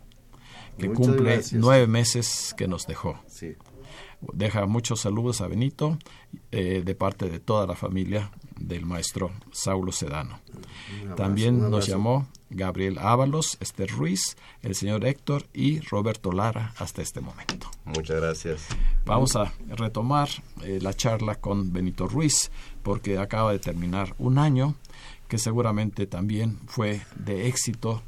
que 0.79 0.89
Muchas 0.89 1.07
cumple 1.07 1.33
gracias. 1.35 1.61
nueve 1.61 1.87
meses 1.87 2.55
que 2.59 2.67
nos 2.67 2.87
dejó. 2.89 3.21
Sí. 3.29 3.55
Deja 4.33 4.67
muchos 4.67 5.01
saludos 5.01 5.41
a 5.41 5.49
Benito 5.49 5.99
eh, 6.51 6.83
de 6.85 6.95
parte 6.95 7.29
de 7.29 7.41
toda 7.41 7.67
la 7.67 7.75
familia 7.75 8.31
del 8.59 8.87
maestro 8.87 9.33
Saulo 9.51 9.93
Sedano. 9.93 10.39
Abrazo, 11.01 11.15
También 11.17 11.71
nos 11.71 11.87
llamó 11.87 12.29
Gabriel 12.51 12.99
Ábalos, 12.99 13.57
Esther 13.61 13.91
Ruiz, 13.91 14.37
el 14.63 14.75
señor 14.75 15.05
Héctor 15.05 15.47
y 15.53 15.81
Roberto 15.81 16.33
Lara 16.33 16.73
hasta 16.79 17.03
este 17.03 17.21
momento. 17.21 17.69
Muchas 17.85 18.21
gracias. 18.21 18.67
Vamos 19.05 19.35
a 19.37 19.53
retomar 19.69 20.29
eh, 20.63 20.79
la 20.81 20.95
charla 20.95 21.35
con 21.35 21.73
Benito 21.73 22.07
Ruiz 22.07 22.51
porque 22.83 23.19
acaba 23.19 23.53
de 23.53 23.59
terminar 23.59 24.15
un 24.19 24.39
año 24.39 24.77
que 25.29 25.39
seguramente 25.39 26.07
también 26.07 26.59
fue 26.67 27.01
de 27.17 27.49
éxito 27.49 28.03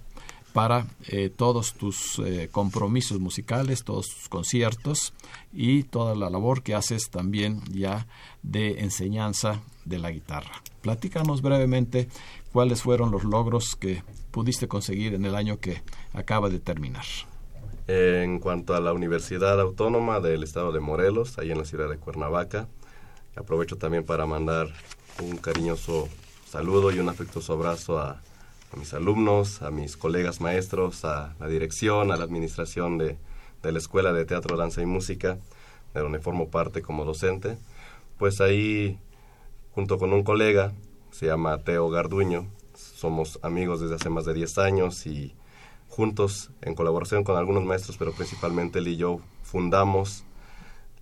para 0.55 0.87
eh, 1.09 1.31
todos 1.37 1.75
tus 1.75 2.21
eh, 2.21 2.49
compromisos 2.51 3.19
musicales, 3.19 3.83
todos 3.83 4.07
tus 4.07 4.29
conciertos 4.29 5.13
y 5.53 5.83
toda 5.83 6.15
la 6.15 6.31
labor 6.31 6.63
que 6.63 6.77
haces 6.77 7.11
también 7.11 7.61
ya 7.73 8.07
de 8.45 8.79
enseñanza 8.79 9.61
de 9.85 9.99
la 9.99 10.13
guitarra. 10.13 10.63
Platícanos 10.81 11.43
brevemente 11.43 12.09
cuáles 12.53 12.83
fueron 12.83 13.11
los 13.11 13.25
logros 13.25 13.75
que 13.75 14.05
pudiste 14.31 14.69
conseguir 14.69 15.15
en 15.15 15.25
el 15.25 15.35
año 15.35 15.59
que 15.59 15.83
acaba 16.13 16.49
de 16.49 16.61
terminar. 16.61 17.05
En 17.89 18.39
cuanto 18.39 18.77
a 18.77 18.81
la 18.81 18.93
Universidad 18.93 19.61
Autónoma 19.61 20.21
del 20.21 20.45
Estado 20.45 20.71
de 20.71 20.79
Morelos, 20.79 21.37
ahí 21.37 21.51
en 21.51 21.59
la 21.59 21.65
ciudad 21.65 21.91
de 21.91 21.99
Cuernavaca, 21.99 22.69
aprovecho 23.35 23.77
también 23.77 24.05
para 24.05 24.25
mandar 24.25 24.69
un 25.21 25.37
cariñoso 25.37 26.09
saludo 26.49 26.93
y 26.93 27.01
un 27.01 27.09
afectuoso 27.09 27.55
abrazo 27.55 27.99
a, 27.99 28.21
a 28.75 28.77
mis 28.77 28.93
alumnos, 28.93 29.63
a 29.63 29.71
mis 29.71 29.97
colegas 29.97 30.41
maestros, 30.41 31.05
a 31.05 31.35
la 31.39 31.47
dirección, 31.47 32.11
a 32.11 32.17
la 32.17 32.25
administración 32.25 32.99
de, 32.99 33.17
de 33.63 33.73
la 33.73 33.79
Escuela 33.79 34.13
de 34.13 34.25
Teatro, 34.25 34.57
Danza 34.57 34.83
y 34.83 34.87
Música, 34.87 35.39
de 35.95 36.01
donde 36.01 36.19
formo 36.19 36.49
parte 36.49 36.83
como 36.83 37.05
docente. 37.05 37.57
Pues 38.19 38.41
ahí, 38.41 38.99
junto 39.75 39.99
con 39.99 40.13
un 40.13 40.25
colega, 40.25 40.73
se 41.13 41.27
llama 41.27 41.59
Teo 41.59 41.89
Garduño, 41.89 42.47
somos 42.75 43.39
amigos 43.43 43.81
desde 43.81 43.95
hace 43.95 44.11
más 44.11 44.25
de 44.25 44.35
10 44.35 44.59
años 44.59 45.07
y 45.07 45.35
juntos, 45.89 46.51
en 46.63 46.75
colaboración 46.75 47.23
con 47.23 47.37
algunos 47.37 47.65
maestros, 47.65 47.97
pero 47.97 48.13
principalmente 48.13 48.81
él 48.81 48.89
y 48.89 48.97
yo, 48.97 49.21
fundamos 49.43 50.25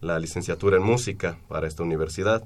la 0.00 0.18
licenciatura 0.18 0.76
en 0.76 0.82
música 0.82 1.38
para 1.48 1.66
esta 1.66 1.82
universidad. 1.82 2.44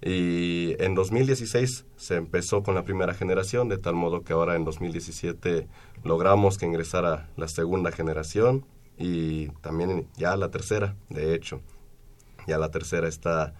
Y 0.00 0.76
en 0.82 0.94
2016 0.94 1.86
se 1.96 2.16
empezó 2.16 2.62
con 2.62 2.74
la 2.74 2.84
primera 2.84 3.14
generación, 3.14 3.68
de 3.68 3.78
tal 3.78 3.94
modo 3.94 4.22
que 4.22 4.32
ahora 4.32 4.54
en 4.54 4.64
2017 4.64 5.66
logramos 6.04 6.56
que 6.56 6.66
ingresara 6.66 7.28
la 7.36 7.48
segunda 7.48 7.90
generación 7.90 8.64
y 8.96 9.48
también 9.60 10.06
ya 10.16 10.36
la 10.36 10.50
tercera, 10.50 10.96
de 11.08 11.34
hecho. 11.34 11.60
Ya 12.46 12.58
la 12.58 12.70
tercera 12.70 13.08
está 13.08 13.54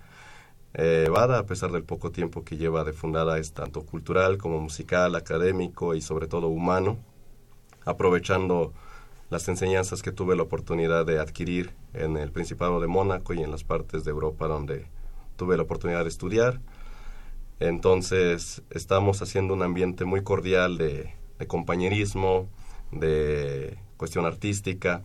eh, 0.75 1.09
Vada, 1.11 1.39
a 1.39 1.47
pesar 1.47 1.73
del 1.73 1.83
poco 1.83 2.13
tiempo 2.13 2.45
que 2.45 2.57
lleva 2.57 2.85
de 2.85 2.93
fundada, 2.93 3.39
es 3.39 3.53
tanto 3.53 3.85
cultural 3.85 4.39
como 4.39 4.61
musical, 4.61 5.15
académico 5.17 5.95
y 5.95 6.01
sobre 6.01 6.29
todo 6.29 6.49
humano, 6.49 6.99
aprovechando 7.85 8.73
las 9.31 9.49
enseñanzas 9.49 10.03
que 10.03 10.13
tuve 10.13 10.37
la 10.37 10.43
oportunidad 10.43 11.05
de 11.05 11.19
adquirir 11.19 11.75
en 11.95 12.17
el 12.17 12.33
Principado 12.33 12.81
de 12.81 12.87
Mónaco 12.87 13.35
y 13.35 13.43
en 13.43 13.51
las 13.51 13.65
partes 13.65 14.05
de 14.05 14.11
Europa 14.11 14.47
donde 14.47 14.87
tuve 15.39 15.57
la 15.57 15.63
oportunidad 15.63 16.03
de 16.03 16.11
estudiar. 16.11 16.61
Entonces 17.61 18.63
estamos 18.71 19.23
haciendo 19.23 19.55
un 19.55 19.63
ambiente 19.63 20.05
muy 20.05 20.23
cordial 20.23 20.77
de, 20.77 21.15
compañerismo, 21.47 22.51
de 22.93 23.79
cuestión 23.97 24.27
artística. 24.27 25.03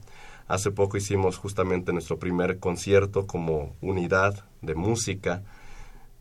Hace 0.48 0.72
poco 0.72 0.98
hicimos 0.98 1.38
justamente 1.38 1.94
nuestro 1.94 2.20
primer 2.20 2.60
concierto 2.60 3.26
como 3.28 3.74
unidad 3.82 4.46
de 4.62 4.76
música, 4.76 5.44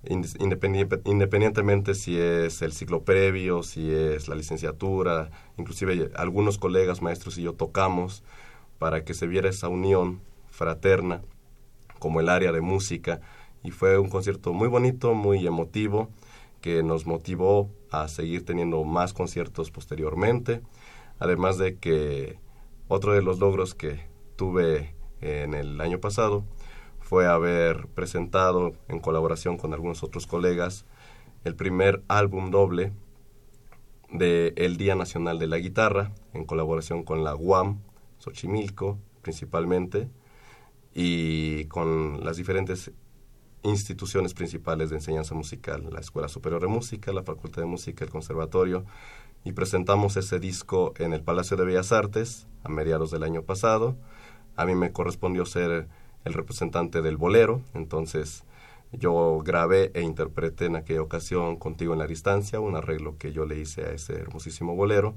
independientemente 0.05 1.94
si 1.94 2.16
es 2.16 2.62
el 2.62 2.72
ciclo 2.72 3.03
previo, 3.03 3.62
si 3.62 3.90
es 3.92 4.29
la 4.29 4.35
licenciatura, 4.35 5.31
inclusive 5.59 6.11
algunos 6.14 6.59
colegas, 6.59 7.03
maestros 7.03 7.38
y 7.38 7.42
yo 7.42 7.55
tocamos 7.55 8.22
para 8.79 9.05
que 9.05 9.14
se 9.14 9.27
viera 9.27 9.48
esa 9.48 9.68
unión 9.68 10.20
fraterna 10.51 11.22
como 11.98 12.20
el 12.20 12.29
área 12.29 12.53
de 12.53 12.61
música 12.61 13.20
y 13.62 13.70
fue 13.70 13.98
un 13.98 14.09
concierto 14.09 14.53
muy 14.53 14.68
bonito, 14.68 15.14
muy 15.14 15.46
emotivo, 15.46 16.09
que 16.61 16.83
nos 16.83 17.07
motivó 17.07 17.70
a 17.90 18.09
seguir 18.09 18.44
teniendo 18.44 18.83
más 18.85 19.12
conciertos 19.12 19.70
posteriormente, 19.70 20.62
además 21.18 21.59
de 21.59 21.79
que 21.79 22.38
otro 22.88 23.12
de 23.12 23.22
los 23.22 23.38
logros 23.38 23.75
que 23.75 24.07
tuve 24.37 24.94
en 25.20 25.55
el 25.55 25.81
año 25.81 26.01
pasado 26.01 26.44
fue 27.01 27.27
haber 27.27 27.88
presentado 27.88 28.72
en 28.88 29.01
colaboración 29.01 29.57
con 29.57 29.75
algunos 29.75 30.03
otros 30.03 30.27
colegas 30.27 30.87
el 31.44 31.57
primer 31.57 32.03
álbum 32.09 32.51
doble 32.51 32.92
de 34.11 34.53
El 34.57 34.77
Día 34.77 34.94
Nacional 34.94 35.38
de 35.38 35.46
la 35.46 35.59
Guitarra, 35.59 36.12
en 36.33 36.44
colaboración 36.44 37.03
con 37.03 37.25
la 37.25 37.35
UAM, 37.35 37.81
Xochimilco 38.18 38.98
principalmente, 39.22 40.09
y 40.94 41.64
con 41.66 42.25
las 42.25 42.37
diferentes 42.37 42.92
instituciones 43.62 44.35
principales 44.35 44.90
de 44.90 44.96
enseñanza 44.96 45.35
musical, 45.35 45.88
la 45.92 46.01
Escuela 46.01 46.29
Superior 46.29 46.61
de 46.61 46.68
Música, 46.68 47.12
la 47.12 47.22
Facultad 47.22 47.62
de 47.62 47.68
Música, 47.68 48.05
el 48.05 48.11
Conservatorio, 48.11 48.85
y 49.44 49.53
presentamos 49.53 50.16
ese 50.16 50.38
disco 50.38 50.94
en 50.98 51.12
el 51.12 51.22
Palacio 51.22 51.57
de 51.57 51.64
Bellas 51.64 51.92
Artes 51.92 52.46
a 52.64 52.68
mediados 52.68 53.11
del 53.11 53.22
año 53.22 53.42
pasado. 53.42 53.96
A 54.57 54.66
mí 54.66 54.75
me 54.75 54.92
correspondió 54.92 55.46
ser 55.46 55.88
el 56.25 56.33
representante 56.33 57.03
del 57.03 57.16
bolero, 57.16 57.62
entonces 57.75 58.44
yo 58.92 59.40
grabé 59.44 59.90
e 59.94 60.03
interpreté 60.03 60.66
en 60.66 60.77
aquella 60.77 61.03
ocasión 61.03 61.57
Contigo 61.57 61.92
en 61.94 61.98
la 61.98 62.07
Distancia, 62.07 62.61
un 62.61 62.77
arreglo 62.77 63.16
que 63.16 63.33
yo 63.33 63.46
le 63.46 63.59
hice 63.59 63.83
a 63.83 63.92
ese 63.92 64.14
hermosísimo 64.14 64.77
bolero, 64.77 65.14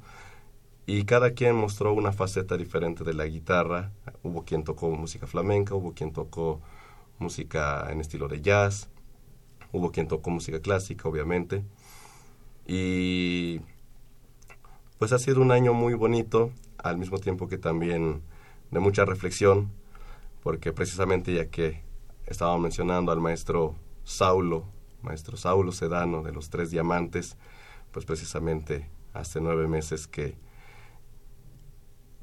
y 0.87 1.03
cada 1.05 1.31
quien 1.31 1.55
mostró 1.55 1.93
una 1.93 2.11
faceta 2.11 2.57
diferente 2.57 3.03
de 3.03 3.15
la 3.15 3.25
guitarra. 3.25 3.91
Hubo 4.23 4.45
quien 4.45 4.63
tocó 4.63 4.91
música 4.91 5.25
flamenca, 5.25 5.73
hubo 5.73 5.93
quien 5.93 6.13
tocó 6.13 6.61
música 7.19 7.87
en 7.91 8.01
estilo 8.01 8.27
de 8.27 8.41
jazz, 8.41 8.89
hubo 9.71 9.91
quien 9.91 10.07
tocó 10.07 10.29
música 10.29 10.59
clásica, 10.61 11.07
obviamente. 11.07 11.63
Y 12.65 13.61
pues 14.97 15.11
ha 15.11 15.19
sido 15.19 15.41
un 15.41 15.51
año 15.51 15.73
muy 15.73 15.93
bonito, 15.93 16.51
al 16.77 16.97
mismo 16.97 17.17
tiempo 17.19 17.47
que 17.47 17.57
también 17.57 18.21
de 18.71 18.79
mucha 18.79 19.05
reflexión, 19.05 19.71
porque 20.41 20.73
precisamente 20.73 21.33
ya 21.33 21.49
que 21.49 21.81
estaba 22.25 22.57
mencionando 22.57 23.11
al 23.11 23.19
maestro 23.19 23.75
Saulo, 24.03 24.65
maestro 25.01 25.37
Saulo 25.37 25.71
Sedano 25.71 26.21
de 26.23 26.31
los 26.31 26.49
Tres 26.49 26.71
Diamantes, 26.71 27.37
pues 27.91 28.05
precisamente 28.05 28.89
hace 29.13 29.41
nueve 29.41 29.67
meses 29.67 30.07
que 30.07 30.35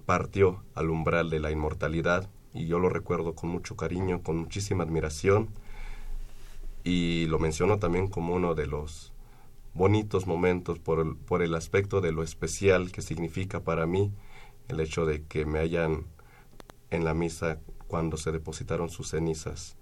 partió 0.06 0.62
al 0.74 0.90
umbral 0.90 1.30
de 1.30 1.40
la 1.40 1.50
inmortalidad 1.50 2.28
y 2.54 2.66
yo 2.66 2.78
lo 2.78 2.88
recuerdo 2.88 3.34
con 3.34 3.50
mucho 3.50 3.76
cariño, 3.76 4.22
con 4.22 4.36
muchísima 4.36 4.84
admiración 4.84 5.48
y 6.84 7.26
lo 7.26 7.38
menciono 7.38 7.78
también 7.78 8.08
como 8.08 8.34
uno 8.34 8.54
de 8.54 8.66
los 8.66 9.12
bonitos 9.74 10.26
momentos 10.26 10.78
por 10.78 11.00
el, 11.00 11.16
por 11.16 11.42
el 11.42 11.54
aspecto 11.54 12.00
de 12.00 12.12
lo 12.12 12.22
especial 12.22 12.92
que 12.92 13.02
significa 13.02 13.60
para 13.60 13.86
mí 13.86 14.12
el 14.68 14.80
hecho 14.80 15.06
de 15.06 15.22
que 15.22 15.46
me 15.46 15.58
hayan 15.58 16.04
en 16.90 17.04
la 17.04 17.14
misa 17.14 17.58
cuando 17.88 18.16
se 18.16 18.32
depositaron 18.32 18.90
sus 18.90 19.10
cenizas 19.10 19.76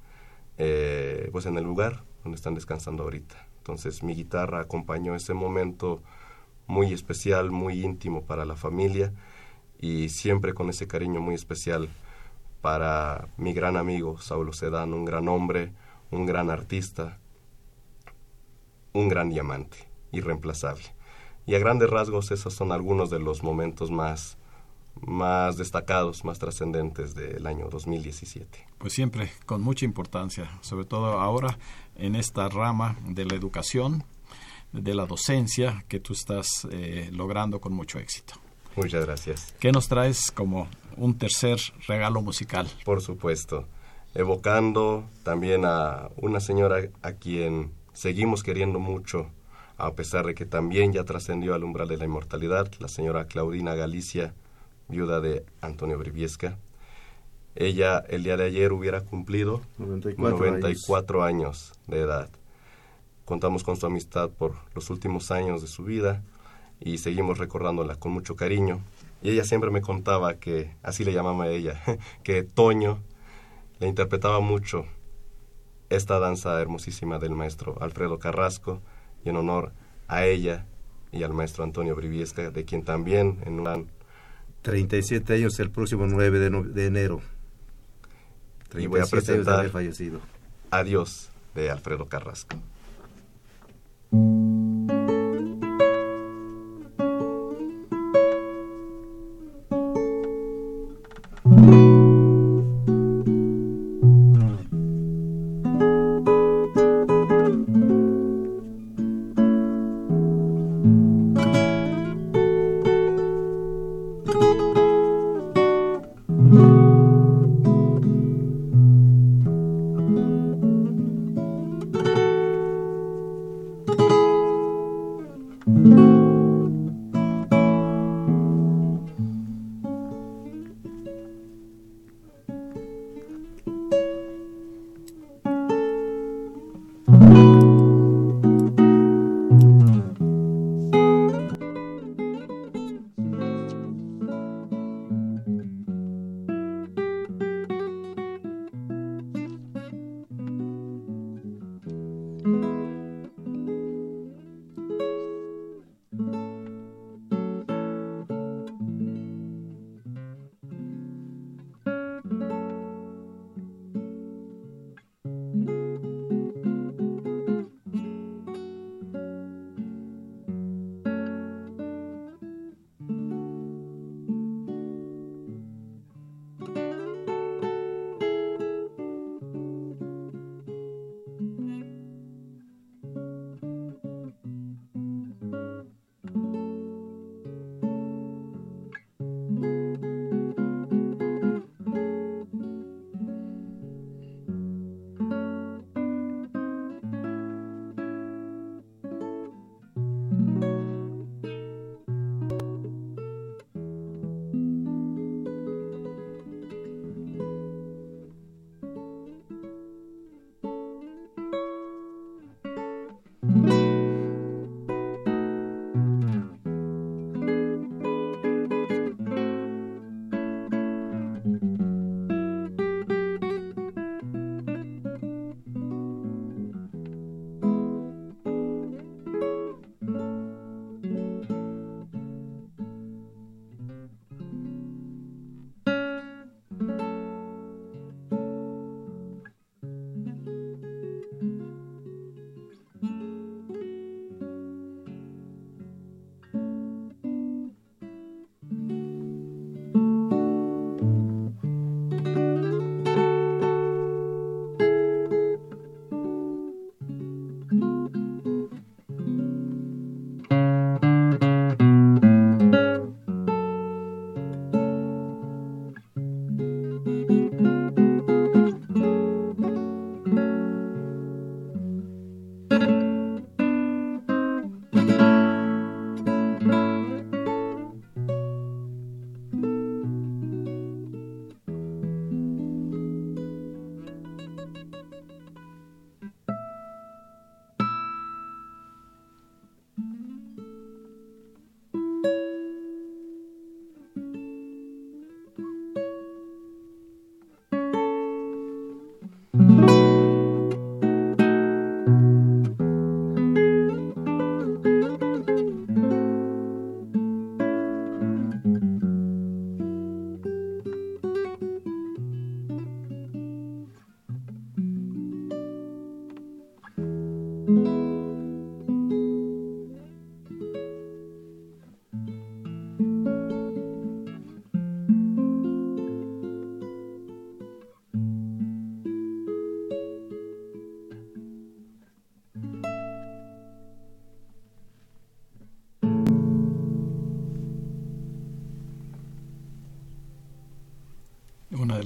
eh, 0.59 1.29
pues 1.33 1.47
en 1.47 1.57
el 1.57 1.65
lugar 1.65 2.05
donde 2.23 2.37
están 2.37 2.55
descansando 2.55 3.05
ahorita. 3.05 3.49
Entonces 3.59 4.03
mi 4.03 4.15
guitarra 4.15 4.61
acompañó 4.61 5.15
ese 5.15 5.33
momento 5.33 6.03
muy 6.67 6.93
especial, 6.93 7.51
muy 7.51 7.85
íntimo 7.85 8.23
para 8.23 8.45
la 8.45 8.57
familia 8.57 9.13
y 9.79 10.11
siempre 10.11 10.55
con 10.55 10.69
ese 10.69 10.87
cariño 10.87 11.21
muy 11.21 11.35
especial 11.35 11.89
para 12.61 13.29
mi 13.37 13.53
gran 13.53 13.77
amigo 13.77 14.21
Saulo 14.21 14.53
Sedán, 14.53 14.93
un 14.93 15.05
gran 15.05 15.29
hombre, 15.29 15.73
un 16.11 16.27
gran 16.27 16.51
artista, 16.51 17.19
un 18.93 19.09
gran 19.09 19.31
diamante, 19.31 19.89
irreemplazable. 20.13 20.85
Y 21.47 21.55
a 21.55 21.59
grandes 21.59 21.91
rasgos 21.91 22.31
esos 22.31 22.55
son 22.55 22.73
algunos 22.73 23.11
de 23.11 23.19
los 23.19 23.43
momentos 23.43 23.91
más, 23.91 24.37
más 25.01 25.57
destacados, 25.57 26.25
más 26.25 26.39
trascendentes 26.39 27.15
del 27.15 27.47
año 27.47 27.69
2017. 27.71 28.67
Pues 28.79 28.93
siempre 28.93 29.31
con 29.47 29.63
mucha 29.63 29.85
importancia, 29.85 30.51
sobre 30.61 30.85
todo 30.85 31.21
ahora 31.21 31.59
en 31.97 32.15
esta 32.15 32.49
rama 32.49 32.97
de 33.09 33.25
la 33.25 33.35
educación, 33.35 34.05
de 34.73 34.95
la 34.95 35.07
docencia 35.07 35.85
que 35.89 35.99
tú 35.99 36.13
estás 36.13 36.67
eh, 36.71 37.11
logrando 37.13 37.61
con 37.61 37.73
mucho 37.73 37.99
éxito. 37.99 38.35
Muchas 38.85 39.05
gracias. 39.05 39.55
¿Qué 39.61 39.73
nos 39.73 39.89
traes 39.89 40.31
como 40.31 40.69
un 40.97 41.19
tercer 41.19 41.59
regalo 41.87 42.23
musical? 42.23 42.67
Por 42.85 43.03
supuesto, 43.03 43.67
evocando 44.15 45.05
también 45.23 45.65
a 45.65 46.09
una 46.17 46.41
señora 46.41 46.89
a 47.03 47.13
quien 47.13 47.73
seguimos 47.93 48.43
queriendo 48.43 48.79
mucho, 48.79 49.31
a 49.77 49.93
pesar 49.93 50.27
de 50.27 50.35
que 50.35 50.47
también 50.47 50.93
ya 50.93 51.05
trascendió 51.05 51.55
al 51.55 51.65
umbral 51.65 51.89
de 51.89 51.99
la 51.99 52.07
inmortalidad, 52.07 52.71
la 52.79 52.89
señora 52.89 53.27
Claudina 53.27 53.75
Galicia, 53.75 54.35
viuda 54.89 55.21
de 55.21 55.45
Antonio 55.61 55.99
Briviesca. 55.99 56.59
Ella 57.57 57.99
el 58.09 58.23
día 58.23 58.37
de 58.37 58.45
ayer 58.45 58.73
hubiera 58.73 59.03
cumplido 59.03 59.61
94, 59.79 61.23
años 61.23 61.73
de 61.87 62.01
edad. 62.01 62.31
Contamos 63.25 63.63
con 63.63 63.77
su 63.77 63.87
amistad 63.87 64.31
por 64.31 64.55
los 64.75 64.89
últimos 64.89 65.31
años 65.31 65.61
de 65.61 65.69
su 65.69 65.85
vida 65.85 66.23
y 66.81 66.99
seguimos 66.99 67.39
recordándola 67.39 67.97
con 67.97 68.13
mucho 68.13 68.37
cariño. 68.37 68.81
Y 69.23 69.31
ella 69.31 69.45
siempre 69.45 69.71
me 69.71 69.83
contaba 69.83 70.35
que, 70.35 70.75
así 70.83 71.05
le 71.05 71.13
llamaba 71.13 71.45
a 71.45 71.49
ella, 71.49 71.81
que 72.23 72.43
Toño 72.43 73.03
le 73.79 73.89
interpretaba 73.89 74.41
mucho 74.41 74.87
esta 75.91 76.19
danza 76.19 76.61
hermosísima 76.61 77.19
del 77.19 77.33
maestro 77.33 77.77
Alfredo 77.81 78.19
Carrasco 78.19 78.81
y 79.25 79.29
en 79.29 79.37
honor 79.37 79.73
a 80.09 80.25
ella 80.25 80.67
y 81.13 81.23
al 81.23 81.33
maestro 81.33 81.65
Antonio 81.65 81.97
Briviesca, 81.97 82.51
de 82.51 82.65
quien 82.65 82.85
también 82.85 83.39
en 83.45 83.61
un 83.61 83.91
37 84.63 85.35
años 85.35 85.59
el 85.59 85.71
próximo 85.71 86.07
9 86.07 86.39
de, 86.39 86.51
de 86.51 86.87
enero. 86.87 87.21
Y 88.77 88.87
voy 88.87 89.01
a 89.01 89.07
presentar 89.07 89.69
fallecido. 89.71 90.21
Adiós 90.71 91.31
de 91.55 91.71
Alfredo 91.71 92.07
Carrasco. 92.07 92.57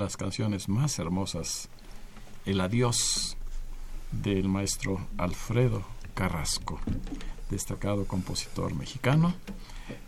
Las 0.04 0.18
canciones 0.18 0.68
más 0.68 0.98
hermosas, 0.98 1.70
El 2.44 2.60
Adiós 2.60 3.38
del 4.12 4.50
maestro 4.50 5.00
Alfredo 5.16 5.82
Carrasco, 6.12 6.78
destacado 7.48 8.06
compositor 8.06 8.74
mexicano, 8.74 9.32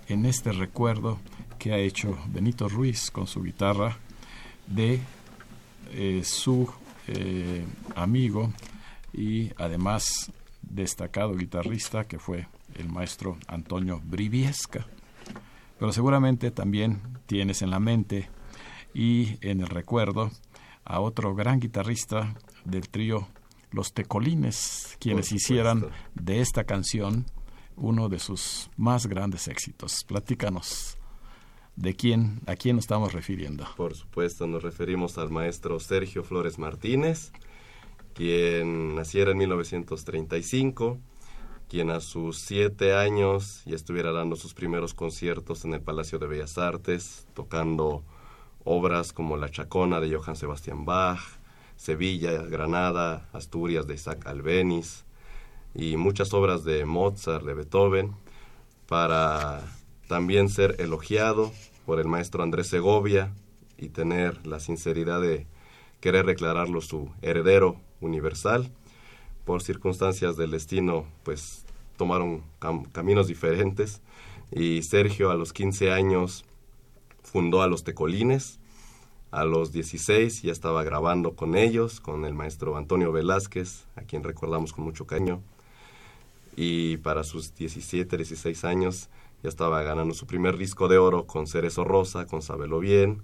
en 0.07 0.27
este 0.27 0.53
recuerdo 0.53 1.19
que 1.59 1.73
ha 1.73 1.79
hecho 1.79 2.19
Benito 2.27 2.69
Ruiz 2.69 3.11
con 3.11 3.27
su 3.27 3.43
guitarra 3.43 3.97
de 4.67 5.01
eh, 5.93 6.21
su 6.25 6.71
eh, 7.07 7.65
amigo 7.95 8.53
y 9.15 9.51
además 9.57 10.31
destacado 10.61 11.35
guitarrista 11.37 12.05
que 12.05 12.19
fue 12.19 12.49
el 12.75 12.91
maestro 12.91 13.39
Antonio 13.47 14.03
Briviesca. 14.05 14.87
Pero 15.79 15.91
seguramente 15.91 16.51
también 16.51 17.01
tienes 17.25 17.63
en 17.63 17.71
la 17.71 17.81
mente 17.81 18.29
y 18.97 19.37
en 19.43 19.61
el 19.61 19.67
recuerdo 19.67 20.31
a 20.87 21.01
otro 21.01 21.35
gran 21.35 21.61
guitarrista 21.61 22.35
del 22.65 22.89
trío 22.89 23.29
Los 23.71 23.93
Tecolines, 23.93 24.97
quienes 24.99 25.33
hicieran 25.33 25.91
de 26.15 26.41
esta 26.41 26.65
canción 26.65 27.27
uno 27.77 28.09
de 28.09 28.19
sus 28.19 28.71
más 28.79 29.07
grandes 29.07 29.49
éxitos. 29.49 30.03
Platícanos 30.05 30.97
de 31.77 31.95
quién, 31.95 32.41
a 32.47 32.57
quién 32.57 32.77
nos 32.77 32.87
estamos 32.87 33.13
refiriendo. 33.13 33.67
Por 33.77 33.95
supuesto, 33.95 34.47
nos 34.47 34.63
referimos 34.63 35.19
al 35.19 35.31
maestro 35.31 35.79
Sergio 35.79 36.25
Flores 36.25 36.59
Martínez, 36.59 37.33
quien 38.15 38.95
naciera 38.95 39.33
en 39.33 39.37
1935, 39.37 40.99
quien 41.69 41.91
a 41.91 42.01
sus 42.01 42.39
siete 42.39 42.95
años 42.95 43.61
ya 43.67 43.77
estuviera 43.77 44.11
dando 44.13 44.37
sus 44.37 44.55
primeros 44.55 44.95
conciertos 44.95 45.67
en 45.67 45.75
el 45.75 45.83
Palacio 45.83 46.19
de 46.19 46.29
Bellas 46.29 46.57
Artes, 46.57 47.27
tocando 47.35 48.03
obras 48.67 49.13
como 49.13 49.37
La 49.37 49.49
Chacona 49.49 50.01
de 50.01 50.15
Johann 50.15 50.37
Sebastian 50.37 50.85
Bach, 50.85 51.21
Sevilla, 51.77 52.43
Granada, 52.43 53.29
Asturias 53.33 53.87
de 53.87 53.95
Isaac 53.95 54.27
Albeniz 54.27 55.05
y 55.75 55.97
muchas 55.97 56.35
obras 56.35 56.65
de 56.65 56.85
Mozart, 56.85 57.45
de 57.45 57.55
Beethoven, 57.55 58.15
para 58.87 59.63
también 60.09 60.49
ser 60.49 60.77
elogiado 60.79 61.53
por 61.85 62.01
el 62.01 62.09
maestro 62.09 62.43
Andrés 62.43 62.67
Segovia 62.69 63.33
y 63.79 63.89
tener 63.89 64.47
la 64.47 64.59
sinceridad 64.59 65.21
de 65.21 65.47
querer 66.01 66.27
declararlo 66.27 66.81
su 66.81 67.11
heredero 67.23 67.77
universal. 68.01 68.71
Por 69.45 69.63
circunstancias 69.63 70.37
del 70.37 70.51
destino, 70.51 71.07
pues 71.23 71.65
tomaron 71.97 72.43
caminos 72.93 73.29
diferentes 73.29 74.03
y 74.51 74.83
Sergio 74.83 75.31
a 75.31 75.37
los 75.37 75.53
15 75.53 75.93
años 75.93 76.45
fundó 77.27 77.63
a 77.63 77.67
los 77.67 77.85
Tecolines. 77.85 78.61
A 79.31 79.45
los 79.45 79.73
16 79.73 80.43
ya 80.43 80.53
estaba 80.53 80.85
grabando 80.85 81.35
con 81.35 81.57
ellos, 81.57 82.01
con 82.01 82.25
el 82.25 82.33
maestro 82.33 82.77
Antonio 82.77 83.13
Velázquez, 83.13 83.85
a 83.97 84.03
quien 84.03 84.23
recordamos 84.23 84.73
con 84.73 84.85
mucho 84.85 85.07
cariño. 85.07 85.43
Y 86.57 86.97
para 86.99 87.25
sus 87.25 87.55
17, 87.55 88.17
16 88.17 88.65
años 88.65 89.11
ya 89.43 89.49
estaba 89.49 89.83
ganando 89.83 90.15
su 90.15 90.27
primer 90.27 90.57
disco 90.57 90.89
de 90.89 90.97
oro 90.97 91.27
con 91.27 91.47
Cerezo 91.47 91.85
Rosa, 91.85 92.27
con 92.27 92.41
Sabelo 92.41 92.79
Bien. 92.79 93.23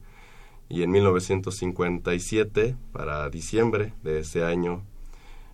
Y 0.68 0.82
en 0.82 0.90
1957, 0.90 2.76
para 2.92 3.30
diciembre 3.30 3.94
de 4.03 4.20
ese 4.20 4.44
año, 4.44 4.82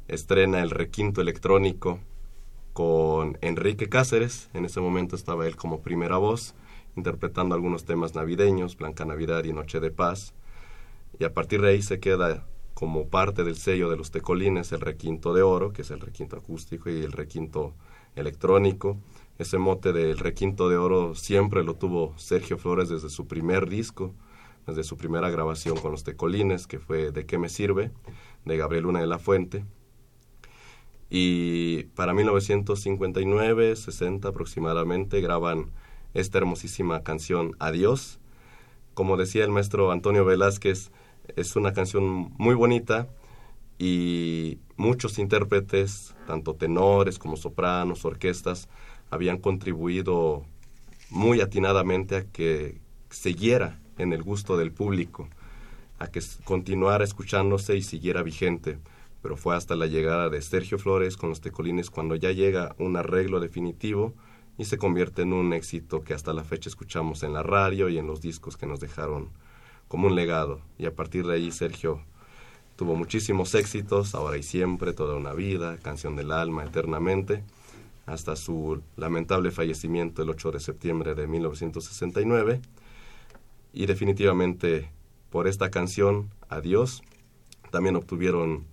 estrena 0.09 0.61
el 0.61 0.71
requinto 0.71 1.21
electrónico 1.21 2.01
con 2.73 3.39
Enrique 3.43 3.89
Cáceres. 3.89 4.49
En 4.55 4.65
ese 4.65 4.81
momento 4.81 5.15
estaba 5.15 5.47
él 5.47 5.57
como 5.57 5.81
primera 5.81 6.17
voz, 6.17 6.55
interpretando 6.99 7.55
algunos 7.55 7.85
temas 7.85 8.15
navideños, 8.15 8.77
Blanca 8.77 9.05
Navidad 9.05 9.45
y 9.45 9.53
Noche 9.53 9.81
de 9.81 9.91
Paz. 9.91 10.35
Y 11.19 11.25
a 11.25 11.33
partir 11.33 11.63
de 11.63 11.71
ahí 11.71 11.83
se 11.83 12.01
queda 12.01 12.47
como 12.75 13.09
parte 13.09 13.43
del 13.43 13.57
sello 13.57 13.89
de 13.91 13.97
los 13.97 14.11
Tecolines 14.11 14.71
el 14.73 14.81
requinto 14.81 15.33
de 15.33 15.43
oro, 15.43 15.73
que 15.73 15.83
es 15.83 15.91
el 15.91 16.01
requinto 16.01 16.37
acústico 16.37 16.91
y 16.91 17.03
el 17.03 17.13
requinto 17.13 17.75
electrónico. 18.15 18.99
Ese 19.39 19.59
mote 19.59 19.93
del 19.93 20.19
requinto 20.19 20.69
de 20.69 20.77
oro 20.77 21.15
siempre 21.15 21.65
lo 21.65 21.75
tuvo 21.75 22.15
Sergio 22.19 22.59
Flores 22.59 22.89
desde 22.89 23.09
su 23.09 23.27
primer 23.27 23.69
disco, 23.69 24.15
desde 24.67 24.85
su 24.85 24.97
primera 24.97 25.31
grabación 25.31 25.77
con 25.79 25.93
los 25.93 26.05
Tecolines, 26.05 26.67
que 26.67 26.79
fue 26.79 27.11
De 27.11 27.27
qué 27.27 27.39
me 27.39 27.49
sirve, 27.49 27.91
de 28.45 28.57
Gabriel 28.57 28.85
Luna 28.85 29.01
de 29.01 29.07
la 29.07 29.19
Fuente. 29.19 29.65
Y 31.11 31.85
para 31.95 32.13
1959, 32.13 33.77
60 33.77 34.29
aproximadamente, 34.29 35.21
graban 35.21 35.71
esta 36.15 36.39
hermosísima 36.39 37.03
canción 37.03 37.53
Adiós. 37.59 38.19
Como 38.95 39.17
decía 39.17 39.45
el 39.45 39.51
maestro 39.51 39.93
Antonio 39.93 40.25
Velázquez, 40.25 40.91
es 41.37 41.57
una 41.57 41.73
canción 41.73 42.33
muy 42.39 42.55
bonita 42.55 43.09
y 43.79 44.59
muchos 44.77 45.19
intérpretes, 45.19 46.15
tanto 46.27 46.55
tenores 46.55 47.19
como 47.19 47.37
sopranos, 47.37 48.05
orquestas, 48.05 48.69
habían 49.11 49.39
contribuido 49.39 50.45
muy 51.11 51.41
atinadamente 51.41 52.17
a 52.17 52.25
que 52.25 52.81
siguiera 53.11 53.79
en 53.99 54.13
el 54.13 54.23
gusto 54.23 54.57
del 54.57 54.73
público, 54.73 55.29
a 55.99 56.09
que 56.09 56.21
continuara 56.45 57.05
escuchándose 57.05 57.77
y 57.77 57.83
siguiera 57.83 58.23
vigente. 58.23 58.79
Pero 59.23 59.37
fue 59.37 59.57
hasta 59.57 59.75
la 59.75 59.87
llegada 59.87 60.29
de 60.29 60.43
Sergio 60.43 60.79
Flores 60.79 61.17
con 61.17 61.29
los 61.29 61.41
Tecolines 61.41 61.91
cuando 61.91 62.15
ya 62.15 62.31
llega 62.31 62.75
un 62.79 62.97
arreglo 62.97 63.41
definitivo 63.41 64.15
y 64.59 64.65
se 64.65 64.77
convierte 64.77 65.23
en 65.23 65.33
un 65.33 65.53
éxito 65.53 66.03
que 66.03 66.13
hasta 66.13 66.33
la 66.33 66.45
fecha 66.45 66.69
escuchamos 66.69 67.23
en 67.23 67.33
la 67.33 67.43
radio 67.43 67.89
y 67.89 67.97
en 67.97 68.07
los 68.07 68.21
discos 68.21 68.57
que 68.57 68.67
nos 68.67 68.81
dejaron 68.81 69.31
como 69.87 70.09
un 70.09 70.15
legado. 70.15 70.61
Y 70.77 70.87
a 70.87 70.95
partir 70.95 71.27
de 71.27 71.35
ahí 71.35 71.51
Sergio 71.51 72.03
tuvo 72.77 72.95
muchísimos 72.97 73.55
éxitos, 73.55 74.15
ahora 74.15 74.37
y 74.37 74.43
siempre, 74.43 74.93
toda 74.93 75.17
una 75.17 75.33
vida, 75.33 75.79
canción 75.79 76.17
del 76.17 76.33
alma, 76.33 76.65
eternamente 76.65 77.45
hasta 78.09 78.37
su 78.37 78.83
lamentable 78.97 79.51
fallecimiento 79.51 80.23
el 80.23 80.31
8 80.31 80.53
de 80.53 80.61
septiembre 80.61 81.15
de 81.15 81.27
1969. 81.27 82.61
Y 83.73 83.87
definitivamente 83.87 84.91
por 85.31 85.47
esta 85.47 85.71
canción, 85.71 86.31
Adiós, 86.49 87.03
también 87.71 87.97
obtuvieron 87.97 88.65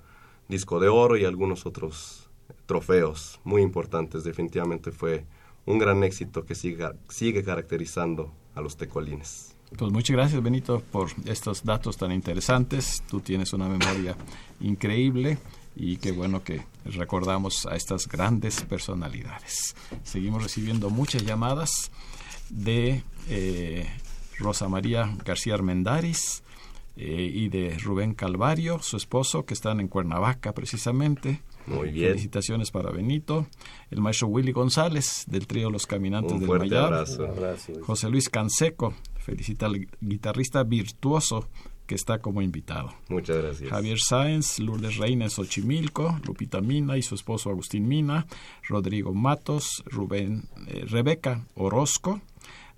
disco 0.47 0.79
de 0.79 0.87
oro 0.87 1.17
y 1.17 1.25
algunos 1.25 1.65
otros 1.65 2.29
trofeos 2.65 3.41
muy 3.43 3.61
importantes. 3.61 4.23
Definitivamente 4.23 4.93
fue 4.93 5.25
un 5.65 5.79
gran 5.79 6.03
éxito 6.03 6.45
que 6.45 6.55
sigue, 6.55 6.87
sigue 7.09 7.43
caracterizando 7.43 8.33
a 8.53 8.61
los 8.61 8.77
tecolines. 8.77 9.55
Pues 9.77 9.91
muchas 9.91 10.15
gracias 10.15 10.41
Benito 10.41 10.81
por 10.91 11.09
estos 11.25 11.63
datos 11.63 11.97
tan 11.97 12.11
interesantes. 12.11 13.03
Tú 13.09 13.19
tienes 13.19 13.51
una 13.53 13.67
memoria 13.67 14.15
increíble 14.61 15.37
y 15.75 15.97
qué 15.97 16.11
bueno 16.11 16.43
que 16.43 16.61
recordamos 16.85 17.65
a 17.65 17.75
estas 17.75 18.07
grandes 18.07 18.61
personalidades. 18.63 19.75
Seguimos 20.03 20.43
recibiendo 20.43 20.89
muchas 20.89 21.25
llamadas 21.25 21.91
de 22.49 23.03
eh, 23.27 23.87
Rosa 24.37 24.69
María 24.69 25.13
García 25.25 25.55
Armendáriz 25.55 26.43
eh, 26.95 27.29
y 27.33 27.49
de 27.49 27.77
Rubén 27.79 28.13
Calvario, 28.13 28.79
su 28.81 28.97
esposo, 28.97 29.45
que 29.45 29.53
están 29.53 29.79
en 29.79 29.87
Cuernavaca 29.87 30.53
precisamente. 30.53 31.41
Muy 31.67 31.91
bien. 31.91 32.09
Felicitaciones 32.09 32.71
para 32.71 32.91
Benito. 32.91 33.47
El 33.89 34.01
maestro 34.01 34.27
Willy 34.27 34.51
González, 34.51 35.25
del 35.27 35.47
trío 35.47 35.69
Los 35.69 35.85
Caminantes 35.87 36.39
del 36.39 36.49
Mayar. 36.49 37.05
José 37.81 38.09
Luis 38.09 38.29
Canseco, 38.29 38.93
felicita 39.17 39.65
al 39.65 39.87
guitarrista 39.99 40.63
virtuoso 40.63 41.47
que 41.85 41.95
está 41.95 42.19
como 42.19 42.41
invitado. 42.41 42.93
Muchas 43.09 43.37
gracias. 43.37 43.69
Javier 43.69 43.97
Sáenz, 43.99 44.59
Lourdes 44.59 44.97
Reina 44.97 45.25
en 45.25 45.31
Xochimilco, 45.31 46.19
Lupita 46.25 46.61
Mina 46.61 46.97
y 46.97 47.01
su 47.01 47.15
esposo 47.15 47.49
Agustín 47.49 47.87
Mina, 47.87 48.25
Rodrigo 48.67 49.13
Matos, 49.13 49.83
Rubén, 49.85 50.49
eh, 50.67 50.85
Rebeca 50.87 51.45
Orozco, 51.55 52.21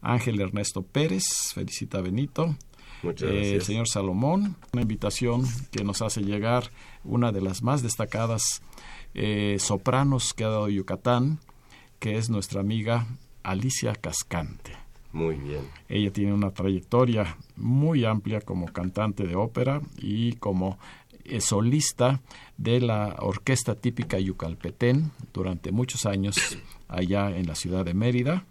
Ángel 0.02 0.40
Ernesto 0.42 0.84
Pérez, 0.84 1.54
felicita 1.54 2.00
a 2.00 2.02
Benito. 2.02 2.56
Muchas 3.04 3.30
gracias. 3.30 3.54
el 3.54 3.62
señor 3.62 3.88
Salomón, 3.88 4.56
una 4.74 4.82
invitación 4.82 5.44
que 5.72 5.84
nos 5.84 6.02
hace 6.02 6.22
llegar 6.22 6.72
una 7.04 7.32
de 7.32 7.42
las 7.42 7.62
más 7.62 7.84
destacadas 7.84 8.62
eh, 9.14 9.58
sopranos 9.60 10.34
que 10.34 10.44
ha 10.44 10.50
dado 10.50 10.70
Yucatán, 10.70 11.40
que 12.00 12.18
es 12.18 12.30
nuestra 12.30 12.62
amiga 12.62 13.08
Alicia 13.44 13.94
Cascante. 13.96 14.74
Muy 15.14 15.36
bien. 15.36 15.62
Ella 15.90 16.12
tiene 16.12 16.34
una 16.34 16.52
trayectoria 16.52 17.38
muy 17.56 18.06
amplia 18.06 18.42
como 18.42 18.68
cantante 18.68 19.26
de 19.26 19.36
ópera 19.36 19.82
y 19.98 20.34
como 20.34 20.78
eh, 21.24 21.42
solista 21.42 22.22
de 22.58 22.82
la 22.82 23.16
orquesta 23.20 23.76
típica 23.76 24.20
yucalpetén 24.20 25.12
durante 25.34 25.72
muchos 25.72 26.06
años 26.06 26.36
allá 26.88 27.36
en 27.36 27.48
la 27.48 27.56
ciudad 27.56 27.86
de 27.86 27.94
Mérida. 27.94 28.46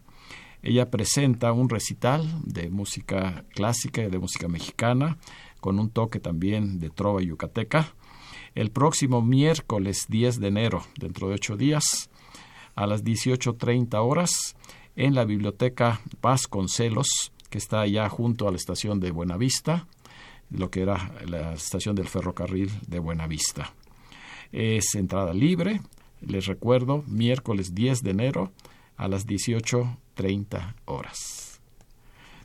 Ella 0.62 0.90
presenta 0.90 1.52
un 1.52 1.68
recital 1.68 2.26
de 2.44 2.70
música 2.70 3.44
clásica 3.50 4.02
y 4.02 4.10
de 4.10 4.18
música 4.18 4.48
mexicana 4.48 5.18
con 5.60 5.78
un 5.78 5.90
toque 5.90 6.20
también 6.20 6.78
de 6.78 6.90
trova 6.90 7.22
yucateca 7.22 7.94
el 8.56 8.70
próximo 8.70 9.20
miércoles 9.20 10.06
10 10.08 10.40
de 10.40 10.48
enero, 10.48 10.82
dentro 10.98 11.28
de 11.28 11.34
ocho 11.34 11.58
días, 11.58 12.08
a 12.74 12.86
las 12.86 13.04
18.30 13.04 13.94
horas 14.02 14.56
en 14.96 15.14
la 15.14 15.26
biblioteca 15.26 16.00
Vasconcelos, 16.22 17.32
que 17.50 17.58
está 17.58 17.82
allá 17.82 18.08
junto 18.08 18.48
a 18.48 18.50
la 18.50 18.56
estación 18.56 18.98
de 18.98 19.10
Buenavista. 19.10 19.86
lo 20.48 20.70
que 20.70 20.82
era 20.82 21.12
la 21.26 21.54
estación 21.54 21.96
del 21.96 22.06
ferrocarril 22.06 22.70
de 22.86 23.00
Buenavista. 23.00 23.74
Es 24.52 24.94
entrada 24.94 25.34
libre, 25.34 25.80
les 26.20 26.46
recuerdo, 26.46 27.02
miércoles 27.08 27.74
10 27.74 28.02
de 28.02 28.10
enero 28.10 28.52
a 28.96 29.08
las 29.08 29.26
18.30 30.16 30.74
horas. 30.86 31.60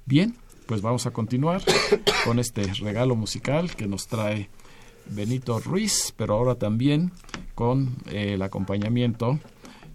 Bien, 0.06 0.36
pues 0.66 0.82
vamos 0.82 1.06
a 1.06 1.12
continuar 1.12 1.62
con 2.26 2.40
este 2.40 2.64
regalo 2.82 3.16
musical 3.16 3.76
que 3.76 3.88
nos 3.88 4.08
trae 4.08 4.50
Benito 5.08 5.60
Ruiz, 5.60 6.14
pero 6.16 6.36
ahora 6.36 6.56
también 6.56 7.12
con 7.56 7.96
eh, 8.08 8.34
el 8.34 8.42
acompañamiento 8.42 9.40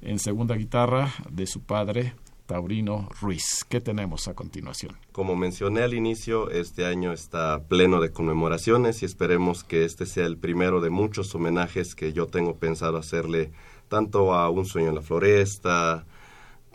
en 0.03 0.19
segunda 0.19 0.55
guitarra 0.57 1.13
de 1.31 1.47
su 1.47 1.61
padre 1.63 2.15
Taurino 2.47 3.09
Ruiz. 3.21 3.65
¿Qué 3.69 3.81
tenemos 3.81 4.29
a 4.29 4.35
continuación? 4.35 4.97
Como 5.13 5.35
mencioné 5.35 5.83
al 5.83 5.95
inicio, 5.95 6.51
este 6.51 6.87
año 6.87 7.13
está 7.13 7.65
pleno 7.65 8.01
de 8.01 8.13
conmemoraciones 8.13 9.03
y 9.03 9.07
esperemos 9.07 9.65
que 9.65 9.85
este 9.85 10.07
sea 10.07 10.27
el 10.27 10.37
primero 10.37 10.81
de 10.81 10.91
muchos 10.91 11.35
homenajes 11.35 11.95
que 11.95 12.13
yo 12.13 12.27
tengo 12.27 12.57
pensado 12.57 12.99
hacerle 12.99 13.51
tanto 13.89 14.33
a 14.33 14.49
Un 14.51 14.65
sueño 14.65 14.91
en 14.91 14.95
la 14.95 15.03
floresta 15.03 16.07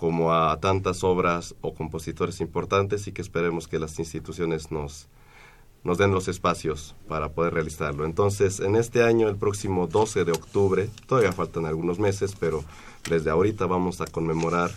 como 0.01 0.33
a 0.33 0.59
tantas 0.59 1.03
obras 1.03 1.53
o 1.61 1.75
compositores 1.75 2.41
importantes 2.41 3.05
y 3.05 3.11
que 3.11 3.21
esperemos 3.21 3.67
que 3.67 3.77
las 3.77 3.99
instituciones 3.99 4.71
nos, 4.71 5.07
nos 5.83 5.99
den 5.99 6.09
los 6.09 6.27
espacios 6.27 6.95
para 7.07 7.33
poder 7.33 7.53
realizarlo. 7.53 8.03
Entonces, 8.03 8.61
en 8.61 8.75
este 8.75 9.03
año, 9.03 9.29
el 9.29 9.35
próximo 9.35 9.85
12 9.85 10.25
de 10.25 10.31
octubre, 10.31 10.89
todavía 11.05 11.31
faltan 11.31 11.67
algunos 11.67 11.99
meses, 11.99 12.35
pero 12.39 12.63
desde 13.07 13.29
ahorita 13.29 13.67
vamos 13.67 14.01
a 14.01 14.07
conmemorar 14.07 14.71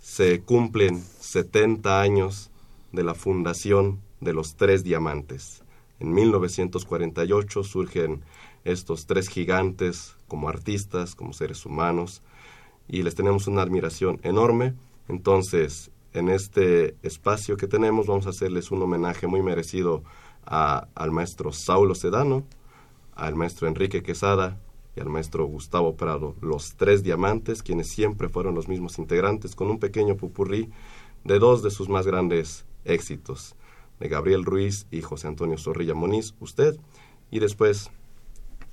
se 0.00 0.42
cumplen 0.42 1.02
70 1.02 2.00
años 2.00 2.52
de 2.92 3.02
la 3.02 3.14
fundación 3.14 3.98
de 4.20 4.32
los 4.32 4.54
Tres 4.54 4.84
Diamantes. 4.84 5.64
En 5.98 6.12
1948 6.12 7.64
surgen 7.64 8.22
estos 8.62 9.06
tres 9.06 9.28
gigantes 9.28 10.14
como 10.28 10.48
artistas, 10.48 11.16
como 11.16 11.32
seres 11.32 11.66
humanos, 11.66 12.22
y 12.90 13.02
les 13.02 13.14
tenemos 13.14 13.46
una 13.46 13.62
admiración 13.62 14.20
enorme. 14.22 14.74
Entonces, 15.08 15.90
en 16.12 16.28
este 16.28 16.96
espacio 17.02 17.56
que 17.56 17.68
tenemos 17.68 18.08
vamos 18.08 18.26
a 18.26 18.30
hacerles 18.30 18.70
un 18.70 18.82
homenaje 18.82 19.26
muy 19.28 19.42
merecido 19.42 20.02
al 20.44 21.12
maestro 21.12 21.52
Saulo 21.52 21.94
Sedano, 21.94 22.44
al 23.14 23.36
maestro 23.36 23.68
Enrique 23.68 24.02
Quesada, 24.02 24.58
y 24.96 25.00
al 25.00 25.08
maestro 25.08 25.44
Gustavo 25.44 25.94
Prado, 25.94 26.34
los 26.40 26.74
tres 26.74 27.04
diamantes, 27.04 27.62
quienes 27.62 27.90
siempre 27.90 28.28
fueron 28.28 28.56
los 28.56 28.66
mismos 28.66 28.98
integrantes, 28.98 29.54
con 29.54 29.70
un 29.70 29.78
pequeño 29.78 30.16
pupurrí 30.16 30.68
de 31.22 31.38
dos 31.38 31.62
de 31.62 31.70
sus 31.70 31.88
más 31.88 32.08
grandes 32.08 32.64
éxitos, 32.84 33.54
de 34.00 34.08
Gabriel 34.08 34.44
Ruiz 34.44 34.88
y 34.90 35.02
José 35.02 35.28
Antonio 35.28 35.58
Zorrilla 35.58 35.94
Moniz, 35.94 36.34
usted, 36.40 36.76
y 37.30 37.38
después 37.38 37.92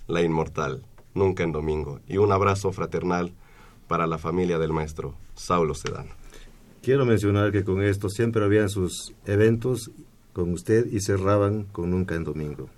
La 0.08 0.24
Inmortal, 0.24 0.84
Nunca 1.14 1.44
en 1.44 1.52
Domingo, 1.52 2.00
y 2.08 2.18
un 2.18 2.32
abrazo 2.32 2.72
fraternal 2.72 3.36
para 3.88 4.08
la 4.08 4.18
familia 4.18 4.58
del 4.60 4.74
maestro 4.74 5.16
Saulo 5.36 5.74
Sedano. 5.74 6.12
Quiero 6.82 7.06
mencionar 7.06 7.52
que 7.52 7.64
con 7.64 7.82
esto 7.84 8.10
siempre 8.10 8.44
habían 8.44 8.70
sus 8.70 9.14
eventos 9.26 9.92
con 10.34 10.54
usted 10.54 10.86
y 10.92 11.02
cerraban 11.02 11.64
con 11.64 11.90
Nunca 11.90 12.16
en 12.16 12.24
Domingo. 12.24 12.70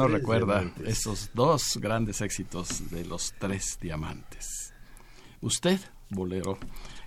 ¿Quién 0.00 0.12
no 0.12 0.16
recuerda 0.16 0.72
esos 0.86 1.28
dos 1.34 1.76
grandes 1.76 2.22
éxitos 2.22 2.90
de 2.90 3.04
los 3.04 3.34
tres 3.38 3.78
diamantes? 3.82 4.72
Usted, 5.42 5.78
bolero, 6.08 6.56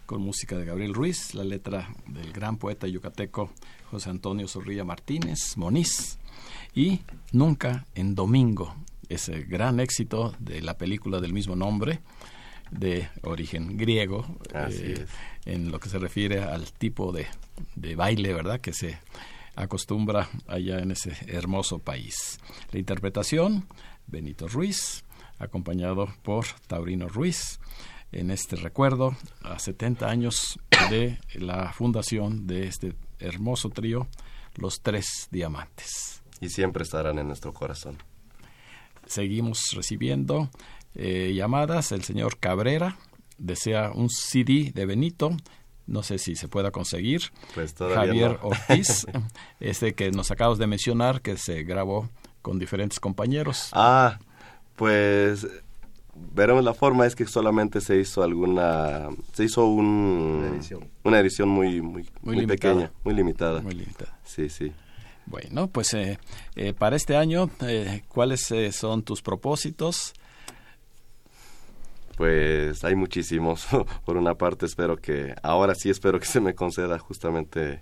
con 0.06 0.22
música 0.22 0.60
de 0.60 0.66
Gabriel 0.66 0.94
Ruiz, 0.94 1.34
la 1.34 1.44
letra 1.44 1.92
del 2.06 2.32
gran 2.32 2.58
poeta 2.58 2.86
yucateco 2.86 3.50
José 3.90 4.12
Antonio 4.12 4.48
Zorrilla 4.48 4.84
Martínez, 4.84 5.58
Moniz, 5.58 6.20
y 6.76 7.00
Nunca 7.32 7.88
en 7.96 8.14
Domingo, 8.14 8.76
ese 9.10 9.42
gran 9.42 9.80
éxito 9.80 10.36
de 10.38 10.62
la 10.62 10.78
película 10.78 11.20
del 11.20 11.34
mismo 11.34 11.56
nombre, 11.56 12.00
de 12.70 13.10
origen 13.24 13.76
griego, 13.76 14.24
eh, 14.54 15.08
en 15.46 15.72
lo 15.72 15.80
que 15.80 15.90
se 15.90 15.98
refiere 15.98 16.44
al 16.44 16.72
tipo 16.74 17.12
de, 17.12 17.26
de 17.76 17.96
baile, 17.96 18.36
¿verdad?, 18.36 18.62
que 18.62 18.72
se 18.72 19.00
acostumbra 19.56 20.30
allá 20.48 20.80
en 20.80 20.92
ese 20.92 21.16
hermoso 21.28 21.80
país. 21.80 22.40
La 22.72 22.80
interpretación, 22.80 23.68
Benito 24.08 24.48
Ruiz, 24.48 25.04
acompañado 25.40 26.08
por 26.24 26.46
Taurino 26.68 27.08
Ruiz, 27.08 27.60
en 28.12 28.30
este 28.30 28.56
recuerdo 28.56 29.16
a 29.42 29.60
70 29.60 30.08
años 30.08 30.60
de 30.90 31.18
la 31.36 31.74
fundación 31.74 32.46
de 32.46 32.68
este 32.68 32.96
hermoso 33.20 33.70
trío, 33.70 34.08
Los 34.56 34.82
Tres 34.82 35.28
Diamantes. 35.32 36.22
Y 36.40 36.50
siempre 36.50 36.84
estarán 36.84 37.18
en 37.20 37.28
nuestro 37.28 37.54
corazón. 37.54 37.98
Seguimos 39.06 39.72
recibiendo 39.74 40.50
eh, 40.96 41.34
llamadas. 41.36 41.92
El 41.92 42.04
señor 42.04 42.38
Cabrera 42.38 42.98
desea 43.38 43.92
un 43.92 44.10
CD 44.10 44.72
de 44.74 44.86
Benito. 44.86 45.36
No 45.86 46.02
sé 46.04 46.18
si 46.18 46.36
se 46.36 46.48
pueda 46.48 46.72
conseguir. 46.72 47.22
Pues 47.54 47.76
Javier 47.76 48.40
Ortiz, 48.42 49.06
este 49.60 49.94
que 49.94 50.12
nos 50.12 50.32
acabas 50.32 50.58
de 50.58 50.68
mencionar, 50.68 51.22
que 51.22 51.38
se 51.38 51.64
grabó 51.64 52.10
con 52.42 52.60
diferentes 52.60 53.00
compañeros. 53.00 53.70
Ah, 53.74 54.20
pues 54.76 55.48
veremos 56.16 56.64
la 56.64 56.74
forma 56.74 57.06
es 57.06 57.16
que 57.16 57.26
solamente 57.26 57.82
se 57.82 57.98
hizo 57.98 58.24
alguna 58.24 59.10
se 59.34 59.46
hizo 59.46 59.66
un, 59.66 60.60
una 61.04 61.20
edición, 61.20 61.50
muy 61.50 61.82
muy, 61.82 62.08
muy, 62.22 62.46
pequeña 62.46 62.92
muy 63.04 63.16
limitada. 63.16 63.62
Muy 63.62 63.74
limitada. 63.74 64.18
Sí 64.24 64.50
sí. 64.50 64.72
Bueno 65.26 65.68
pues 65.68 65.94
eh, 65.94 66.20
eh, 66.56 66.74
para 66.74 66.96
este 66.96 67.16
año 67.16 67.50
eh, 67.62 68.04
cuáles 68.08 68.54
son 68.72 69.04
tus 69.04 69.22
propósitos 69.22 70.14
pues 72.18 72.84
hay 72.84 72.96
muchísimos 72.96 73.68
por 74.06 74.18
una 74.18 74.36
parte 74.36 74.66
espero 74.66 74.98
que 74.98 75.36
ahora 75.44 75.76
sí 75.76 75.90
espero 75.90 76.20
que 76.20 76.26
se 76.26 76.40
me 76.40 76.56
conceda 76.56 77.00
justamente 77.00 77.82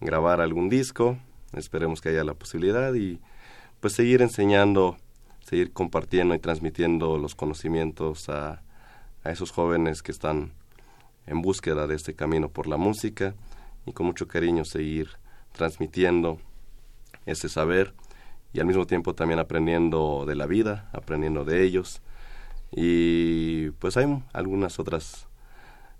grabar 0.00 0.40
algún 0.40 0.68
disco 0.68 1.18
esperemos 1.52 2.00
que 2.00 2.10
haya 2.10 2.24
la 2.24 2.34
posibilidad 2.34 2.92
y 2.94 3.20
pues 3.80 3.92
seguir 3.92 4.22
enseñando 4.22 4.96
seguir 5.44 5.72
compartiendo 5.72 6.34
y 6.34 6.38
transmitiendo 6.38 7.18
los 7.18 7.34
conocimientos 7.34 8.28
a, 8.28 8.62
a 9.24 9.30
esos 9.30 9.50
jóvenes 9.50 10.02
que 10.02 10.12
están 10.12 10.52
en 11.26 11.42
búsqueda 11.42 11.86
de 11.86 11.94
este 11.94 12.14
camino 12.14 12.48
por 12.48 12.66
la 12.66 12.76
música 12.76 13.34
y 13.86 13.92
con 13.92 14.06
mucho 14.06 14.28
cariño 14.28 14.64
seguir 14.64 15.10
transmitiendo 15.52 16.38
ese 17.26 17.48
saber 17.48 17.94
y 18.52 18.60
al 18.60 18.66
mismo 18.66 18.86
tiempo 18.86 19.14
también 19.14 19.38
aprendiendo 19.38 20.24
de 20.26 20.34
la 20.34 20.46
vida, 20.46 20.90
aprendiendo 20.92 21.44
de 21.44 21.62
ellos. 21.62 22.02
Y 22.74 23.70
pues 23.72 23.96
hay 23.96 24.06
algunas 24.32 24.78
otras 24.78 25.26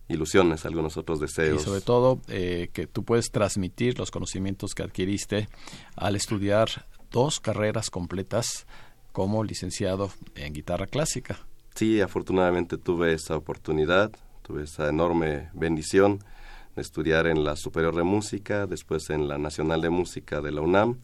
ilusiones, 0.09 0.65
algunos 0.65 0.97
otros 0.97 1.21
deseos. 1.21 1.63
Y 1.63 1.65
sobre 1.65 1.81
todo 1.81 2.21
eh, 2.29 2.71
que 2.73 2.87
tú 2.87 3.05
puedes 3.05 3.31
transmitir 3.31 3.99
los 3.99 4.11
conocimientos 4.11 4.75
que 4.75 4.83
adquiriste 4.83 5.49
al 5.97 6.17
estudiar 6.17 6.87
dos 7.11 7.41
carreras 7.41 7.91
completas 7.91 8.67
como 9.13 9.45
licenciado 9.45 10.11
en 10.35 10.53
guitarra 10.53 10.87
clásica. 10.87 11.39
Sí, 11.75 12.01
afortunadamente 12.01 12.79
tuve 12.79 13.15
esa 13.15 13.37
oportunidad, 13.37 14.13
tuve 14.43 14.65
esa 14.65 14.89
enorme 14.89 15.51
bendición 15.53 16.23
de 16.75 16.83
estudiar 16.83 17.27
en 17.27 17.45
la 17.45 17.57
Superior 17.57 17.95
de 17.95 18.03
Música, 18.03 18.67
después 18.67 19.11
en 19.11 19.29
la 19.29 19.39
Nacional 19.39 19.81
de 19.83 19.91
Música 19.91 20.41
de 20.41 20.53
la 20.53 20.63
UNAM 20.63 20.99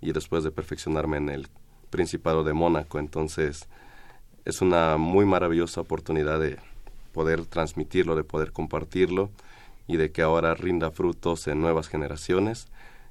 y 0.00 0.12
después 0.12 0.44
de 0.44 0.50
perfeccionarme 0.50 1.16
en 1.16 1.28
el 1.30 1.48
Principado 1.90 2.44
de 2.44 2.52
Mónaco. 2.52 2.98
Entonces, 2.98 3.68
es 4.48 4.60
una 4.60 4.96
muy 4.96 5.24
maravillosa 5.24 5.80
oportunidad 5.80 6.40
de 6.40 6.56
poder 7.12 7.46
transmitirlo, 7.46 8.16
de 8.16 8.24
poder 8.24 8.50
compartirlo 8.50 9.30
y 9.86 9.96
de 9.96 10.10
que 10.10 10.22
ahora 10.22 10.54
rinda 10.54 10.90
frutos 10.90 11.46
en 11.46 11.60
nuevas 11.60 11.88
generaciones 11.88 12.66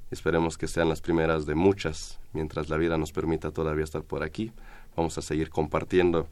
Esperemos 0.10 0.58
que 0.58 0.68
sean 0.68 0.88
las 0.88 1.02
primeras 1.02 1.46
de 1.46 1.56
muchas, 1.56 2.18
mientras 2.32 2.70
la 2.70 2.78
vida 2.78 2.98
nos 2.98 3.12
permita 3.12 3.52
todavía 3.52 3.84
estar 3.84 4.04
por 4.04 4.24
aquí. 4.24 4.52
Vamos 4.96 5.18
a 5.18 5.22
seguir 5.22 5.50
compartiendo 5.50 6.30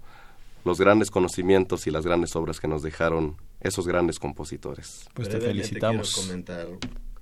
los 0.64 0.80
grandes 0.80 1.12
conocimientos 1.12 1.86
y 1.86 1.92
las 1.92 2.06
grandes 2.06 2.36
obras 2.38 2.62
que 2.62 2.70
nos 2.70 2.82
dejaron 2.82 3.36
esos 3.60 3.86
grandes 3.86 4.18
compositores. 4.18 5.08
Pues 5.14 5.28
te 5.28 5.42
felicitamos. 5.42 6.16
comentar, 6.16 6.68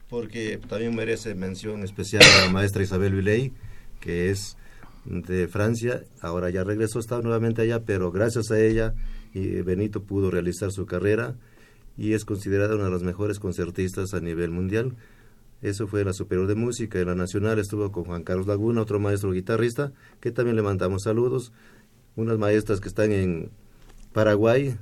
porque 0.10 0.60
también 0.70 0.96
merece 0.96 1.34
mención 1.34 1.84
especial 1.84 2.22
a 2.22 2.46
la 2.46 2.52
maestra 2.52 2.84
Isabel 2.84 3.16
Viley, 3.16 3.52
que 4.00 4.30
es 4.30 4.56
de 5.06 5.48
Francia, 5.48 6.04
ahora 6.22 6.50
ya 6.50 6.64
regresó, 6.64 7.00
está 7.00 7.22
nuevamente 7.22 7.62
allá, 7.62 7.84
pero 7.84 8.12
gracias 8.12 8.52
a 8.52 8.60
ella 8.60 8.94
y 9.34 9.62
Benito 9.62 10.04
pudo 10.04 10.32
realizar 10.32 10.72
su 10.72 10.86
carrera 10.86 11.36
y 11.98 12.14
es 12.14 12.26
considerada 12.26 12.76
una 12.76 12.86
de 12.86 12.92
las 12.92 13.04
mejores 13.04 13.40
concertistas 13.40 14.14
a 14.14 14.20
nivel 14.20 14.52
mundial. 14.52 14.96
Eso 15.62 15.88
fue 15.88 16.04
la 16.04 16.14
Superior 16.14 16.48
de 16.48 16.56
Música. 16.56 17.00
En 17.00 17.08
la 17.08 17.16
Nacional 17.16 17.58
estuvo 17.58 17.92
con 17.92 18.04
Juan 18.04 18.24
Carlos 18.24 18.48
Laguna, 18.48 18.82
otro 18.82 19.00
maestro 19.00 19.32
guitarrista, 19.32 19.94
que 20.20 20.32
también 20.32 20.56
le 20.56 20.62
mandamos 20.62 21.04
saludos. 21.04 21.54
Unas 22.16 22.38
maestras 22.38 22.80
que 22.82 22.90
están 22.90 23.12
en 23.12 23.50
Paraguay, 24.12 24.76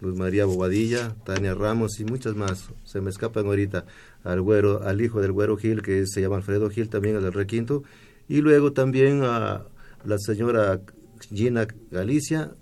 Luz 0.00 0.16
María 0.16 0.44
Bobadilla, 0.44 1.16
Tania 1.24 1.54
Ramos 1.54 1.98
y 1.98 2.04
muchas 2.04 2.36
más. 2.36 2.70
Se 2.84 3.00
me 3.00 3.10
escapan 3.10 3.46
ahorita 3.46 3.84
al 4.22 4.40
güero, 4.40 4.82
al 4.84 5.00
hijo 5.00 5.20
del 5.20 5.32
güero 5.32 5.56
Gil, 5.56 5.82
que 5.82 6.06
se 6.06 6.20
llama 6.20 6.36
Alfredo 6.36 6.70
Gil, 6.70 6.88
también 6.88 7.16
al 7.16 7.22
del 7.22 7.32
requinto. 7.32 7.82
Y 8.28 8.40
luego 8.40 8.72
también 8.72 9.22
a 9.24 9.64
la 10.04 10.18
señora 10.18 10.80
Gina 11.32 11.66
Galicia. 11.90 12.52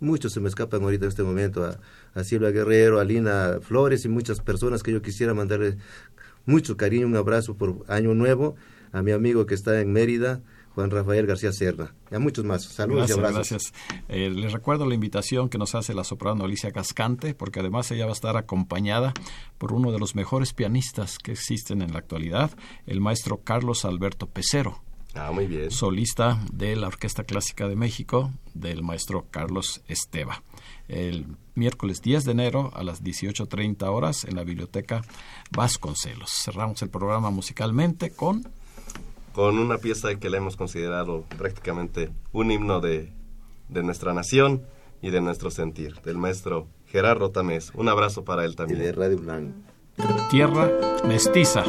Muchos 0.00 0.32
se 0.32 0.40
me 0.40 0.48
escapan 0.48 0.82
ahorita 0.82 1.04
en 1.04 1.08
este 1.10 1.22
momento. 1.22 1.64
A, 1.64 1.78
a 2.14 2.24
Silvia 2.24 2.50
Guerrero, 2.50 3.00
a 3.00 3.04
Lina 3.04 3.58
Flores 3.60 4.04
y 4.04 4.08
muchas 4.08 4.40
personas 4.40 4.82
que 4.82 4.92
yo 4.92 5.00
quisiera 5.00 5.32
mandarle 5.32 5.78
mucho 6.44 6.76
cariño, 6.76 7.06
un 7.06 7.16
abrazo 7.16 7.56
por 7.56 7.84
Año 7.88 8.14
Nuevo 8.14 8.56
a 8.92 9.02
mi 9.02 9.10
amigo 9.10 9.46
que 9.46 9.54
está 9.54 9.80
en 9.80 9.92
Mérida, 9.92 10.42
Juan 10.74 10.90
Rafael 10.90 11.26
García 11.26 11.52
Serra, 11.52 11.94
y 12.10 12.14
a 12.14 12.18
muchos 12.18 12.44
más. 12.44 12.62
Saludos 12.62 13.08
y 13.10 13.12
abrazos. 13.12 13.50
Gracias. 13.50 13.72
Eh, 14.08 14.30
les 14.30 14.52
recuerdo 14.52 14.86
la 14.86 14.94
invitación 14.94 15.48
que 15.48 15.58
nos 15.58 15.74
hace 15.74 15.94
la 15.94 16.04
soprano 16.04 16.44
Alicia 16.44 16.72
Cascante, 16.72 17.34
porque 17.34 17.60
además 17.60 17.90
ella 17.90 18.04
va 18.04 18.12
a 18.12 18.14
estar 18.14 18.36
acompañada 18.36 19.12
por 19.58 19.72
uno 19.72 19.92
de 19.92 19.98
los 19.98 20.14
mejores 20.14 20.52
pianistas 20.52 21.18
que 21.18 21.32
existen 21.32 21.82
en 21.82 21.92
la 21.92 21.98
actualidad, 21.98 22.50
el 22.86 23.00
maestro 23.00 23.40
Carlos 23.42 23.84
Alberto 23.84 24.26
Pecero. 24.26 24.82
Ah, 25.14 25.30
muy 25.32 25.46
bien. 25.46 25.70
Solista 25.70 26.40
de 26.52 26.76
la 26.76 26.86
Orquesta 26.86 27.24
Clásica 27.24 27.68
de 27.68 27.76
México, 27.76 28.32
del 28.54 28.82
maestro 28.82 29.26
Carlos 29.30 29.82
Esteba 29.88 30.42
el 30.92 31.26
miércoles 31.54 32.02
10 32.02 32.24
de 32.24 32.32
enero 32.32 32.70
a 32.74 32.82
las 32.82 33.02
18.30 33.02 33.82
horas 33.88 34.24
en 34.24 34.36
la 34.36 34.44
Biblioteca 34.44 35.02
Vasconcelos. 35.50 36.30
Cerramos 36.30 36.82
el 36.82 36.90
programa 36.90 37.30
musicalmente 37.30 38.10
con... 38.10 38.48
Con 39.32 39.58
una 39.58 39.78
pieza 39.78 40.14
que 40.16 40.28
le 40.28 40.36
hemos 40.36 40.56
considerado 40.56 41.24
prácticamente 41.38 42.10
un 42.32 42.50
himno 42.50 42.80
de, 42.80 43.10
de 43.70 43.82
nuestra 43.82 44.12
nación 44.12 44.62
y 45.00 45.10
de 45.10 45.22
nuestro 45.22 45.50
sentir, 45.50 46.00
del 46.02 46.18
maestro 46.18 46.68
Gerardo 46.86 47.30
Tamés. 47.30 47.72
Un 47.74 47.88
abrazo 47.88 48.24
para 48.24 48.44
él 48.44 48.56
también. 48.56 48.80
Y 48.80 48.84
de 48.84 48.92
Radio 48.92 49.16
Blanc. 49.16 49.54
Tierra 50.30 50.70
mestiza. 51.06 51.64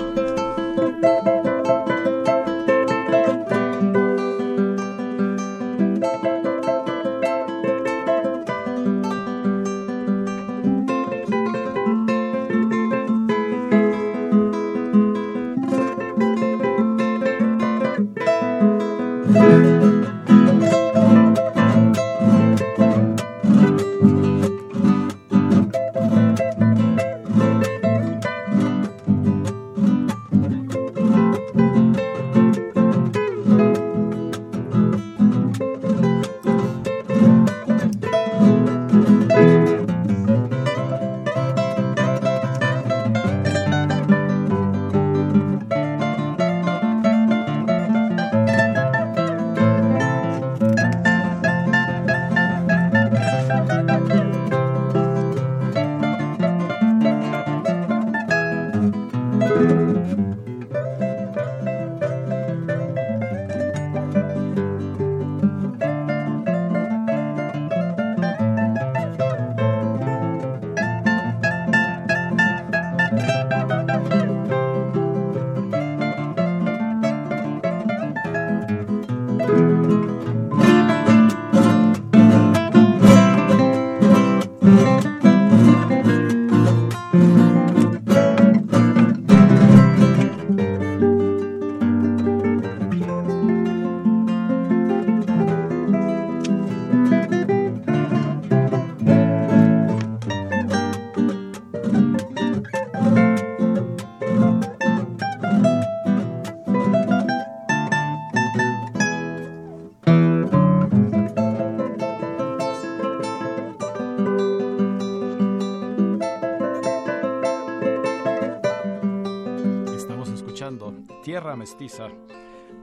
Mestiza 121.56 122.10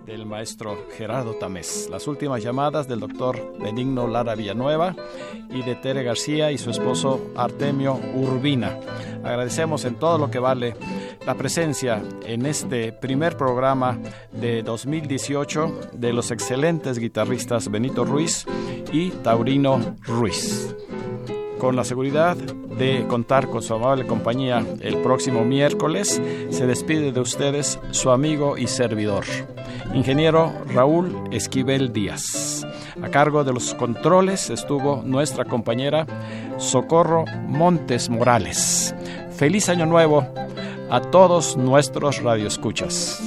del 0.07 0.27
maestro 0.27 0.87
Gerardo 0.97 1.35
Tamés. 1.35 1.89
Las 1.91 2.07
últimas 2.07 2.43
llamadas 2.43 2.89
del 2.89 3.01
doctor 3.01 3.59
Benigno 3.59 4.07
Lara 4.09 4.35
Villanueva 4.35 4.95
y 5.51 5.63
de 5.63 5.75
Tere 5.77 6.03
García 6.03 6.51
y 6.53 6.59
su 6.59 6.71
esposo 6.71 7.33
Artemio 7.37 7.99
Urbina. 8.15 8.79
Agradecemos 9.25 9.85
en 9.85 9.97
todo 9.97 10.19
lo 10.19 10.31
que 10.31 10.39
vale 10.39 10.75
la 11.27 11.35
presencia 11.35 12.03
en 12.25 12.47
este 12.47 12.93
primer 12.93 13.37
programa 13.37 13.99
de 14.33 14.63
2018 14.63 15.91
de 15.93 16.13
los 16.13 16.31
excelentes 16.31 16.99
guitarristas 16.99 17.71
Benito 17.71 18.05
Ruiz 18.05 18.47
y 18.93 19.11
Taurino 19.11 19.97
Ruiz. 20.03 20.75
Con 21.61 21.77
la 21.77 21.85
seguridad 21.85 22.37
de 22.37 23.07
contar 23.07 23.49
con 23.49 23.61
su 23.61 23.75
amable 23.75 24.07
compañía 24.07 24.65
el 24.81 24.97
próximo 25.03 25.45
miércoles, 25.45 26.21
se 26.49 26.67
despide 26.67 27.13
de 27.13 27.21
ustedes 27.21 27.79
su 27.91 28.11
amigo 28.11 28.57
y 28.57 28.67
servidor, 28.67 29.25
ingeniero 29.93 30.55
Raúl 30.73 31.15
Esquivel 31.31 31.93
Díaz. 31.93 32.67
A 33.03 33.11
cargo 33.11 33.45
de 33.45 33.53
los 33.53 33.75
controles 33.75 34.49
estuvo 34.49 35.03
nuestra 35.05 35.45
compañera 35.45 36.07
Socorro 36.57 37.27
Montes 37.47 38.09
Morales. 38.09 38.95
Feliz 39.37 39.69
año 39.69 39.85
nuevo 39.85 40.27
a 40.89 41.03
todos 41.03 41.59
nuestros 41.59 42.23
radioescuchas. 42.23 43.23